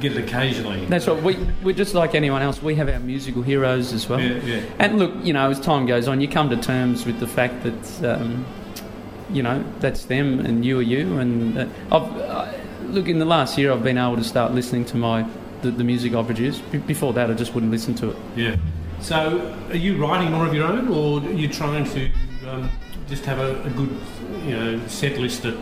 get 0.00 0.12
it 0.12 0.18
occasionally. 0.24 0.84
That's 0.86 1.08
right. 1.08 1.22
We, 1.22 1.36
we're 1.62 1.74
just 1.74 1.94
like 1.94 2.14
anyone 2.14 2.42
else. 2.42 2.62
We 2.62 2.74
have 2.74 2.88
our 2.90 2.98
musical 3.00 3.42
heroes 3.42 3.92
as 3.92 4.08
well. 4.08 4.20
Yeah, 4.20 4.38
yeah. 4.44 4.60
And 4.78 4.98
look, 4.98 5.12
you 5.24 5.32
know, 5.32 5.48
as 5.50 5.58
time 5.60 5.86
goes 5.86 6.06
on, 6.06 6.20
you 6.20 6.28
come 6.28 6.50
to 6.50 6.56
terms 6.56 7.06
with 7.06 7.20
the 7.20 7.26
fact 7.26 7.62
that, 7.62 8.20
um, 8.20 8.44
you 9.30 9.42
know, 9.42 9.64
that's 9.80 10.04
them 10.04 10.40
and 10.40 10.64
you 10.64 10.78
are 10.78 10.82
you. 10.82 11.18
And 11.18 11.58
uh, 11.58 11.66
I've, 11.92 12.16
uh, 12.20 12.52
look, 12.84 13.08
in 13.08 13.18
the 13.18 13.24
last 13.24 13.58
year, 13.58 13.72
I've 13.72 13.82
been 13.82 13.98
able 13.98 14.16
to 14.16 14.24
start 14.24 14.52
listening 14.52 14.84
to 14.86 14.96
my 14.96 15.26
the, 15.62 15.70
the 15.70 15.84
music 15.84 16.14
I 16.14 16.22
produce. 16.22 16.58
Be- 16.58 16.78
before 16.78 17.12
that, 17.14 17.30
I 17.30 17.34
just 17.34 17.54
wouldn't 17.54 17.72
listen 17.72 17.94
to 17.96 18.10
it. 18.10 18.16
Yeah. 18.36 18.56
So 19.00 19.54
are 19.68 19.76
you 19.76 19.96
writing 19.96 20.32
more 20.32 20.46
of 20.46 20.54
your 20.54 20.66
own 20.66 20.88
or 20.88 21.20
are 21.20 21.32
you 21.32 21.48
trying 21.48 21.84
to 21.90 22.10
um, 22.48 22.70
just 23.08 23.24
have 23.24 23.38
a, 23.38 23.62
a 23.64 23.70
good, 23.70 23.90
you 24.44 24.56
know, 24.56 24.86
set 24.86 25.18
list 25.18 25.42
that 25.42 25.56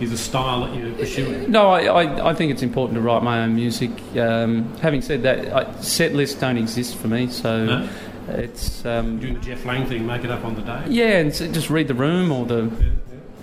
is 0.00 0.12
a 0.12 0.18
style 0.18 0.60
that 0.60 0.76
you're 0.76 0.92
pursuing? 0.94 1.50
No, 1.50 1.70
I, 1.70 1.84
I, 1.84 2.30
I 2.30 2.34
think 2.34 2.52
it's 2.52 2.62
important 2.62 2.96
to 2.96 3.00
write 3.00 3.22
my 3.22 3.42
own 3.42 3.54
music. 3.54 3.90
Um, 4.16 4.76
having 4.78 5.02
said 5.02 5.22
that, 5.22 5.52
I, 5.52 5.80
set 5.80 6.14
lists 6.14 6.38
don't 6.38 6.58
exist 6.58 6.96
for 6.96 7.08
me, 7.08 7.28
so 7.28 7.64
No? 7.64 7.88
It's 8.28 8.84
um, 8.86 9.18
Doing 9.18 9.34
the 9.34 9.40
Jeff 9.40 9.64
Lang 9.64 9.86
thing, 9.86 10.06
make 10.06 10.24
it 10.24 10.30
up 10.30 10.44
on 10.44 10.54
the 10.54 10.62
day? 10.62 10.84
yeah, 10.88 11.18
and 11.18 11.32
just 11.32 11.70
read 11.70 11.88
the 11.88 11.94
room 11.94 12.30
or 12.32 12.46
the 12.46 12.64
Yeah, 12.64 12.88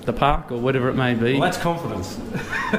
the 0.06 0.14
park 0.14 0.52
or 0.52 0.58
whatever 0.60 0.90
it 0.90 0.94
may 0.96 1.14
be. 1.16 1.34
Well, 1.34 1.42
that's 1.42 1.58
confidence. 1.58 2.18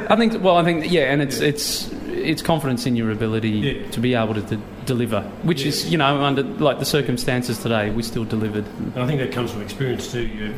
I 0.09 0.15
think. 0.17 0.35
Well, 0.43 0.57
I 0.57 0.65
think. 0.65 0.91
Yeah, 0.91 1.13
and 1.13 1.21
it's 1.23 1.41
it's 1.41 1.91
it's 2.09 2.43
confidence 2.43 2.87
in 2.87 2.97
your 2.97 3.11
ability 3.11 3.51
Yeah. 3.51 3.91
to 3.91 4.01
be 4.01 4.15
able 4.15 4.35
to 4.35 4.43
d- 4.43 4.59
deliver, 4.87 5.23
which 5.43 5.63
Yeah. 5.63 5.69
is 5.69 5.91
you 5.91 5.99
know 5.99 6.23
under 6.23 6.43
like 6.43 6.79
the 6.79 6.85
circumstances 6.85 7.59
today, 7.59 7.91
we 7.91 8.03
still 8.03 8.25
delivered. 8.25 8.65
And 8.95 8.99
I 9.03 9.07
think 9.07 9.21
that 9.21 9.33
comes 9.33 9.51
from 9.53 9.63
experience 9.63 10.11
too. 10.13 10.23
You, 10.27 10.55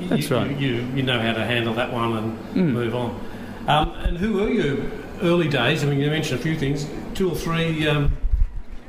you- 0.00 0.08
That's 0.08 0.30
you, 0.30 0.36
right. 0.36 0.58
You, 0.58 0.74
you 0.94 1.02
know 1.02 1.20
how 1.20 1.32
to 1.32 1.44
handle 1.44 1.74
that 1.74 1.92
one 1.92 2.16
and 2.16 2.38
Mm. 2.54 2.72
move 2.72 2.94
on. 2.94 3.20
Um, 3.68 3.90
and 4.04 4.16
who 4.16 4.34
were 4.34 4.48
you 4.48 4.90
early 5.22 5.48
days? 5.48 5.82
I 5.82 5.86
mean, 5.88 5.98
you 6.00 6.08
mentioned 6.10 6.38
a 6.38 6.42
few 6.42 6.56
things. 6.56 6.86
Two 7.14 7.30
or 7.30 7.34
three 7.34 7.86
um, 7.88 8.12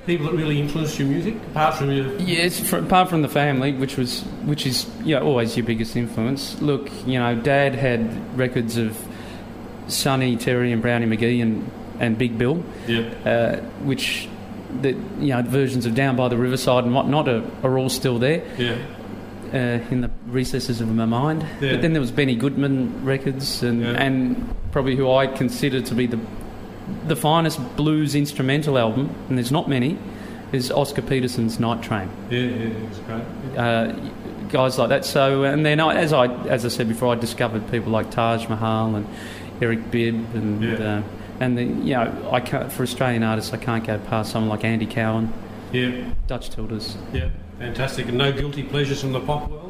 people 0.07 0.25
that 0.27 0.33
really 0.35 0.59
influenced 0.59 0.97
your 0.97 1.07
music, 1.07 1.35
apart 1.51 1.75
from 1.75 1.91
your. 1.91 2.15
Yes, 2.17 2.59
fr 2.59 2.77
apart 2.77 3.09
from 3.09 3.21
the 3.21 3.27
family, 3.29 3.73
which 3.73 3.97
was 3.97 4.21
which 4.45 4.65
is 4.65 4.87
you 5.03 5.13
know, 5.15 5.21
always 5.23 5.55
your 5.55 5.65
biggest 5.65 5.95
influence. 5.95 6.59
Look, 6.61 6.89
you 7.05 7.19
know, 7.19 7.35
Dad 7.35 7.75
had 7.75 8.01
records 8.37 8.77
of 8.77 8.97
Sonny, 9.87 10.35
Terry, 10.37 10.71
and 10.71 10.81
Brownie 10.81 11.05
McGhee 11.05 11.41
and 11.41 11.69
and 11.99 12.17
Big 12.17 12.37
Bill, 12.37 12.63
Yeah. 12.87 13.01
uh, 13.25 13.55
which 13.83 14.27
the 14.81 14.89
you 15.19 15.29
know 15.33 15.41
versions 15.43 15.85
of 15.85 15.93
Down 15.95 16.15
by 16.15 16.27
the 16.27 16.37
Riverside 16.37 16.83
and 16.83 16.93
whatnot 16.93 17.27
are, 17.27 17.43
are 17.63 17.77
all 17.77 17.89
still 17.89 18.19
there. 18.19 18.43
Yeah. 18.57 18.77
uh, 19.53 19.79
in 19.91 20.01
the 20.01 20.11
recesses 20.27 20.81
of 20.81 20.93
my 20.93 21.05
mind. 21.05 21.41
Yeah. 21.61 21.71
But 21.71 21.81
then 21.81 21.93
there 21.93 22.01
was 22.01 22.11
Benny 22.11 22.35
Goodman 22.35 23.05
records, 23.05 23.63
and, 23.63 23.81
Yeah. 23.81 23.91
and 23.91 24.53
probably 24.73 24.95
who 24.97 25.09
I 25.09 25.25
consider 25.27 25.79
to 25.81 25.95
be 25.95 26.05
the 26.05 26.19
the 27.07 27.15
finest 27.15 27.59
blues 27.75 28.15
instrumental 28.15 28.77
album, 28.77 29.13
and 29.29 29.37
there's 29.37 29.51
not 29.51 29.67
many, 29.69 29.97
is 30.51 30.71
Oscar 30.71 31.01
Peterson's 31.01 31.59
Night 31.59 31.81
Train. 31.83 32.09
Yeah, 32.29 32.39
yeah, 32.39 32.87
it's 32.89 32.99
great. 32.99 33.57
Uh, 33.57 33.93
guys 34.49 34.77
like 34.77 34.89
that. 34.89 35.03
So, 35.05 35.43
and 35.43 35.65
then 35.65 35.79
I, 35.79 35.95
as 35.95 36.13
I 36.13 36.27
as 36.47 36.65
I 36.65 36.69
said 36.69 36.87
before, 36.87 37.11
I 37.13 37.15
discovered 37.15 37.69
people 37.71 37.91
like 37.91 38.11
Taj 38.11 38.47
Mahal 38.47 38.95
and 38.95 39.05
Eric 39.61 39.91
Bibb, 39.91 40.15
and 40.35 40.63
Yeah. 40.63 40.73
uh, 40.99 41.03
and 41.39 41.57
the, 41.57 41.63
you 41.63 41.93
know, 41.93 42.29
I 42.31 42.39
can't, 42.39 42.71
for 42.71 42.81
Australian 42.83 43.21
artists, 43.23 43.53
I 43.53 43.57
can't 43.57 43.85
go 43.85 43.99
past 43.99 44.31
someone 44.31 44.49
like 44.49 44.63
Andy 44.63 44.85
Cowan, 44.87 45.31
Yeah, 45.71 46.05
Dutch 46.25 46.49
Tilders. 46.49 46.97
yeah, 47.13 47.29
fantastic. 47.59 48.07
And 48.07 48.17
no 48.17 48.31
guilty 48.31 48.63
pleasures 48.63 49.01
from 49.01 49.11
the 49.11 49.19
pop 49.19 49.49
world. 49.49 49.66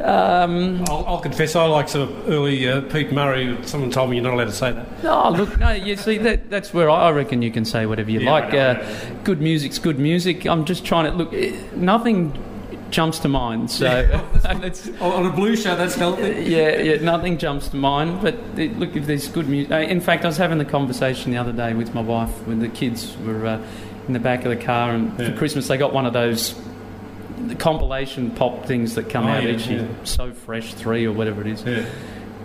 Um, 0.00 0.84
I'll, 0.88 1.04
I'll 1.06 1.20
confess, 1.20 1.54
I 1.54 1.64
like 1.66 1.88
sort 1.88 2.08
of 2.10 2.28
early 2.28 2.68
uh, 2.68 2.80
Pete 2.82 3.12
Murray. 3.12 3.56
Someone 3.64 3.90
told 3.90 4.10
me 4.10 4.16
you're 4.16 4.24
not 4.24 4.34
allowed 4.34 4.44
to 4.46 4.52
say 4.52 4.72
that. 4.72 5.02
No, 5.04 5.30
look, 5.30 5.58
no, 5.58 5.70
you 5.72 5.96
see, 5.96 6.18
that, 6.18 6.50
that's 6.50 6.72
where 6.74 6.90
I 6.90 7.08
I 7.08 7.10
reckon 7.10 7.42
you 7.42 7.50
can 7.52 7.64
say 7.64 7.86
whatever 7.86 8.10
you 8.10 8.20
Yeah, 8.20 8.30
like. 8.32 8.52
Know, 8.52 8.58
uh, 8.58 9.14
Good 9.24 9.40
music's 9.40 9.78
good 9.78 9.98
music. 9.98 10.46
I'm 10.46 10.64
just 10.64 10.84
trying 10.84 11.04
to 11.04 11.12
look. 11.16 11.32
eh, 11.34 11.56
Nothing 11.76 12.32
jumps 12.90 13.18
to 13.20 13.28
mind, 13.28 13.70
so 13.70 13.86
it's, 14.62 14.88
On 15.00 15.24
a 15.26 15.30
blue 15.30 15.56
show, 15.56 15.76
that's 15.76 15.94
healthy. 15.94 16.44
yeah, 16.46 16.76
yeah, 16.78 16.96
nothing 17.02 17.38
jumps 17.38 17.68
to 17.68 17.76
mind. 17.76 18.20
But 18.22 18.34
eh, 18.58 18.70
look, 18.76 18.96
if 18.96 19.06
there's 19.06 19.28
good 19.28 19.48
music, 19.48 19.70
in 19.88 20.00
fact, 20.00 20.24
I 20.24 20.28
was 20.28 20.36
having 20.36 20.58
the 20.58 20.64
conversation 20.64 21.32
the 21.32 21.38
other 21.38 21.52
day 21.52 21.74
with 21.74 21.94
my 21.94 22.02
wife 22.02 22.30
when 22.46 22.58
the 22.58 22.68
kids 22.68 23.16
were 23.18 23.46
uh, 23.46 23.62
in 24.08 24.14
the 24.14 24.18
back 24.20 24.44
of 24.44 24.50
the 24.58 24.62
car, 24.62 24.90
and 24.92 25.18
Yeah. 25.18 25.30
for 25.30 25.36
Christmas 25.36 25.68
they 25.68 25.76
got 25.76 25.92
one 25.92 26.06
of 26.06 26.12
those 26.12 26.54
the 27.48 27.54
compilation 27.54 28.30
pop 28.30 28.66
things 28.66 28.94
that 28.94 29.08
come 29.10 29.26
Oh, 29.26 29.30
out 29.30 29.42
yeah, 29.44 29.50
each 29.50 29.66
year. 29.66 29.88
So 30.04 30.32
Fresh 30.32 30.74
Three 30.74 31.06
or 31.06 31.12
whatever 31.12 31.40
it 31.40 31.46
is. 31.46 31.62
Yeah. 31.64 31.84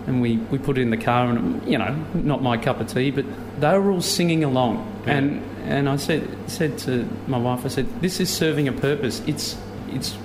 and 0.06 0.22
we, 0.22 0.38
we 0.50 0.56
put 0.58 0.78
it 0.78 0.80
in 0.82 0.90
the 0.90 0.96
car 0.96 1.28
and 1.28 1.66
you 1.70 1.76
know 1.78 1.94
not 2.14 2.42
my 2.42 2.56
cup 2.56 2.80
of 2.80 2.88
tea 2.88 3.10
but 3.10 3.24
they 3.60 3.76
were 3.78 3.90
all 3.90 4.00
singing 4.00 4.44
along. 4.44 4.76
Yeah. 5.06 5.16
and 5.18 5.42
and 5.64 5.88
I 5.88 5.96
said 5.96 6.26
said 6.46 6.78
to 6.78 7.06
my 7.26 7.38
wife 7.38 7.64
I 7.64 7.68
said 7.68 7.86
this 8.00 8.20
is 8.20 8.30
serving 8.30 8.68
a 8.68 8.72
purpose. 8.72 9.22
It's 9.26 9.56
it's 9.88 10.16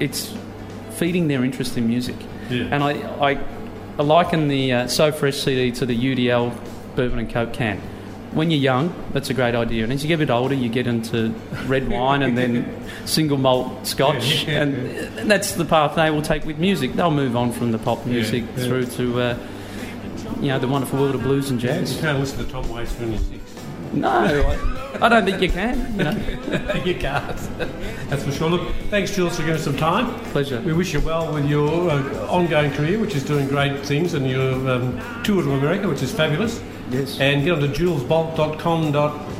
it's 0.00 0.34
feeding 0.90 1.28
their 1.28 1.44
interest 1.44 1.76
in 1.76 1.86
music. 1.88 2.16
And 2.50 2.82
I 2.82 2.92
I, 3.32 3.38
I 3.98 4.02
liken 4.02 4.48
the 4.48 4.72
uh, 4.72 4.86
So 4.88 5.10
Fresh 5.12 5.38
CD 5.38 5.70
to 5.72 5.86
the 5.86 5.96
UDL 5.96 6.52
bourbon 6.96 7.18
and 7.18 7.30
coke 7.30 7.52
can 7.54 7.80
when 8.34 8.50
you're 8.50 8.60
young, 8.60 8.94
that's 9.12 9.30
a 9.30 9.34
great 9.34 9.54
idea. 9.54 9.84
And 9.84 9.92
as 9.92 10.02
you 10.02 10.08
get 10.08 10.14
a 10.14 10.18
bit 10.18 10.30
older, 10.30 10.54
you 10.54 10.68
get 10.68 10.86
into 10.86 11.34
red 11.66 11.88
wine 11.88 12.22
and 12.22 12.36
then 12.36 12.86
single 13.04 13.36
malt 13.36 13.86
scotch. 13.86 14.44
Yeah, 14.44 14.50
yeah, 14.50 14.62
and, 14.62 14.86
and 15.18 15.30
that's 15.30 15.52
the 15.52 15.64
path 15.64 15.96
they 15.96 16.10
will 16.10 16.22
take 16.22 16.44
with 16.44 16.58
music. 16.58 16.94
They'll 16.94 17.10
move 17.10 17.36
on 17.36 17.52
from 17.52 17.72
the 17.72 17.78
pop 17.78 18.04
music 18.06 18.44
yeah. 18.56 18.64
through 18.64 18.86
to, 18.86 19.20
uh, 19.20 19.38
you 20.40 20.48
know, 20.48 20.58
the 20.58 20.68
wonderful 20.68 20.98
world 20.98 21.14
of 21.14 21.22
blues 21.22 21.50
and 21.50 21.60
jazz. 21.60 21.94
You 21.96 22.00
can't 22.00 22.20
listen 22.20 22.44
to 22.44 22.50
Tom 22.50 22.68
Waits 22.70 22.92
when 22.98 23.10
you're 23.12 23.20
six. 23.20 23.42
No, 23.92 24.08
I, 24.08 25.04
I 25.04 25.08
don't 25.10 25.26
think 25.26 25.42
you 25.42 25.50
can. 25.50 25.98
You 25.98 26.04
know, 26.04 26.74
you 26.84 26.94
can't. 26.94 27.36
That's 28.08 28.24
for 28.24 28.32
sure. 28.32 28.48
Look, 28.48 28.74
thanks, 28.88 29.14
Jules, 29.14 29.36
for 29.36 29.42
giving 29.42 29.56
us 29.56 29.64
some 29.64 29.76
time. 29.76 30.18
pleasure. 30.30 30.62
We 30.62 30.72
wish 30.72 30.94
you 30.94 31.00
well 31.00 31.30
with 31.30 31.46
your 31.46 31.90
uh, 31.90 32.26
ongoing 32.28 32.70
career, 32.70 32.98
which 32.98 33.14
is 33.14 33.22
doing 33.22 33.48
great 33.48 33.84
things, 33.84 34.14
and 34.14 34.28
your 34.28 34.52
um, 34.70 34.98
tour 35.24 35.42
to 35.42 35.52
America, 35.52 35.88
which 35.88 36.02
is 36.02 36.10
fabulous. 36.10 36.62
Yes. 36.92 37.18
And 37.20 37.44
get 37.44 37.52
on 37.54 37.60
to 37.60 37.68
julesboult.com. 37.68 38.92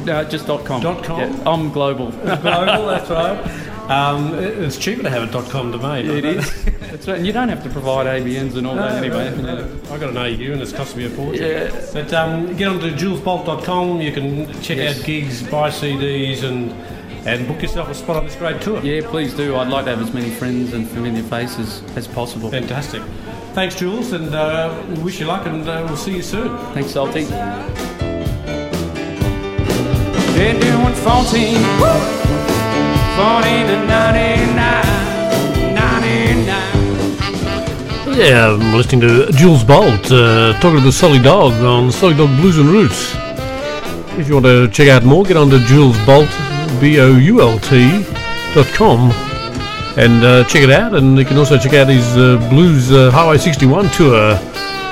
No, 0.05 0.25
just 0.25 0.47
dot 0.47 0.65
com. 0.65 0.83
Dot 0.83 1.05
com? 1.05 1.21
Yeah, 1.21 1.43
I'm 1.51 1.71
global. 1.71 2.11
Global, 2.13 2.87
that's 2.87 3.11
right. 3.11 3.69
Um, 3.91 4.35
it's 4.35 4.79
cheaper 4.79 5.03
to 5.03 5.11
have 5.11 5.29
a 5.29 5.33
dot 5.33 5.51
.com 5.51 5.71
domain. 5.73 6.09
it 6.09 6.25
is. 6.25 6.65
That's 6.65 7.07
right. 7.09 7.17
And 7.19 7.27
you 7.27 7.33
don't 7.33 7.49
have 7.49 7.63
to 7.65 7.71
provide 7.71 8.07
ABNs 8.07 8.57
and 8.57 8.67
all 8.67 8.75
No, 8.75 8.83
that 8.89 9.03
anyway. 9.05 9.35
no, 9.43 9.65
no. 9.67 9.81
I 9.95 9.99
got 9.99 10.11
an 10.11 10.17
AU 10.17 10.53
and 10.53 10.63
it's 10.63 10.73
cost 10.73 10.97
me 10.97 11.05
a 11.05 11.11
fortune. 11.11 11.45
Yeah. 11.45 11.91
But 11.93 12.13
um, 12.15 12.57
get 12.57 12.69
on 12.69 12.79
to 12.81 12.91
julesboult.com. 12.91 14.01
You 14.01 14.13
can 14.13 14.47
check 14.63 14.79
Yes. 14.79 14.99
out 15.01 15.05
gigs, 15.05 15.43
buy 15.43 15.69
CDs, 15.71 16.43
and 16.45 16.73
and 17.27 17.47
book 17.47 17.63
yourself 17.63 17.89
a 17.89 17.95
spot 17.95 18.17
on 18.17 18.25
this 18.25 18.35
great 18.37 18.61
tour. 18.61 18.81
Yeah, 18.83 19.09
please 19.09 19.33
do. 19.35 19.55
I'd 19.57 19.69
like 19.69 19.85
to 19.85 19.91
have 19.95 20.01
as 20.03 20.13
many 20.13 20.31
friends 20.31 20.73
and 20.73 20.89
familiar 20.89 21.23
faces 21.23 21.83
as 21.97 22.09
possible. 22.09 22.51
Fantastic. 22.51 23.03
Thanks, 23.55 23.75
Jules, 23.77 24.13
and 24.13 24.35
uh, 24.35 24.83
we 24.89 24.95
wish 25.03 25.21
you 25.21 25.27
luck, 25.27 25.47
and 25.47 25.69
uh, 25.69 25.85
we'll 25.87 25.97
see 25.99 26.17
you 26.17 26.23
soon. 26.23 26.57
Thanks, 26.73 26.93
Salty. 26.93 27.25
They're 30.33 30.59
doing 30.59 30.95
14, 30.95 30.97
40 30.97 31.05
to 33.69 33.77
99, 33.87 34.55
99. 35.75 38.17
Yeah, 38.17 38.55
I'm 38.55 38.73
listening 38.75 39.03
to 39.03 39.31
Jules 39.33 39.63
Boult 39.65 40.11
uh, 40.11 40.55
talking 40.61 40.79
to 40.79 40.85
the 40.85 40.91
Salty 40.91 41.19
Dog 41.23 41.53
on 41.63 41.93
Salty 41.93 42.17
Dog 42.17 42.31
Blues 42.41 42.57
and 42.57 42.71
Roots. 42.71 43.15
If 44.19 44.29
you 44.29 44.35
want 44.35 44.47
to 44.47 44.67
check 44.71 44.89
out 44.89 45.05
more, 45.05 45.25
get 45.25 45.37
on 45.37 45.51
to 45.51 45.59
Jules 45.67 45.99
Boult, 45.99 46.31
B 46.81 46.99
O 47.01 47.19
U 47.19 47.43
L 47.43 47.59
T 47.59 48.03
dot 48.55 48.67
com, 48.69 49.11
and 49.97 50.25
uh, 50.25 50.45
check 50.45 50.63
it 50.63 50.71
out. 50.71 50.95
And 50.95 51.19
you 51.19 51.25
can 51.25 51.37
also 51.37 51.59
check 51.59 51.75
out 51.75 51.89
his 51.89 52.17
uh, 52.17 52.37
Blues 52.51 52.91
uh, 52.91 53.11
Highway 53.11 53.39
61 53.39 53.89
tour 53.91 54.33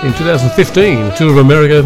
in 0.04 0.12
2015, 0.14 1.16
tour 1.16 1.30
of 1.30 1.38
America, 1.38 1.82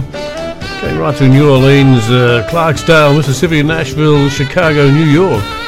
going 0.81 0.99
right 0.99 1.15
through 1.15 1.29
New 1.29 1.51
Orleans, 1.51 2.05
uh, 2.11 2.47
Clarksdale, 2.51 3.17
Mississippi, 3.17 3.63
Nashville, 3.63 4.29
Chicago, 4.29 4.91
New 4.91 5.05
York. 5.05 5.64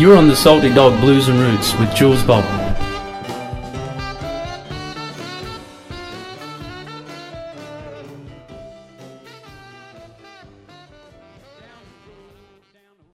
You're 0.00 0.16
on 0.16 0.28
the 0.28 0.34
Salty 0.34 0.72
Dog 0.72 0.98
Blues 0.98 1.28
and 1.28 1.38
Roots 1.38 1.74
with 1.74 1.94
Jules 1.94 2.22
Boult. 2.22 2.59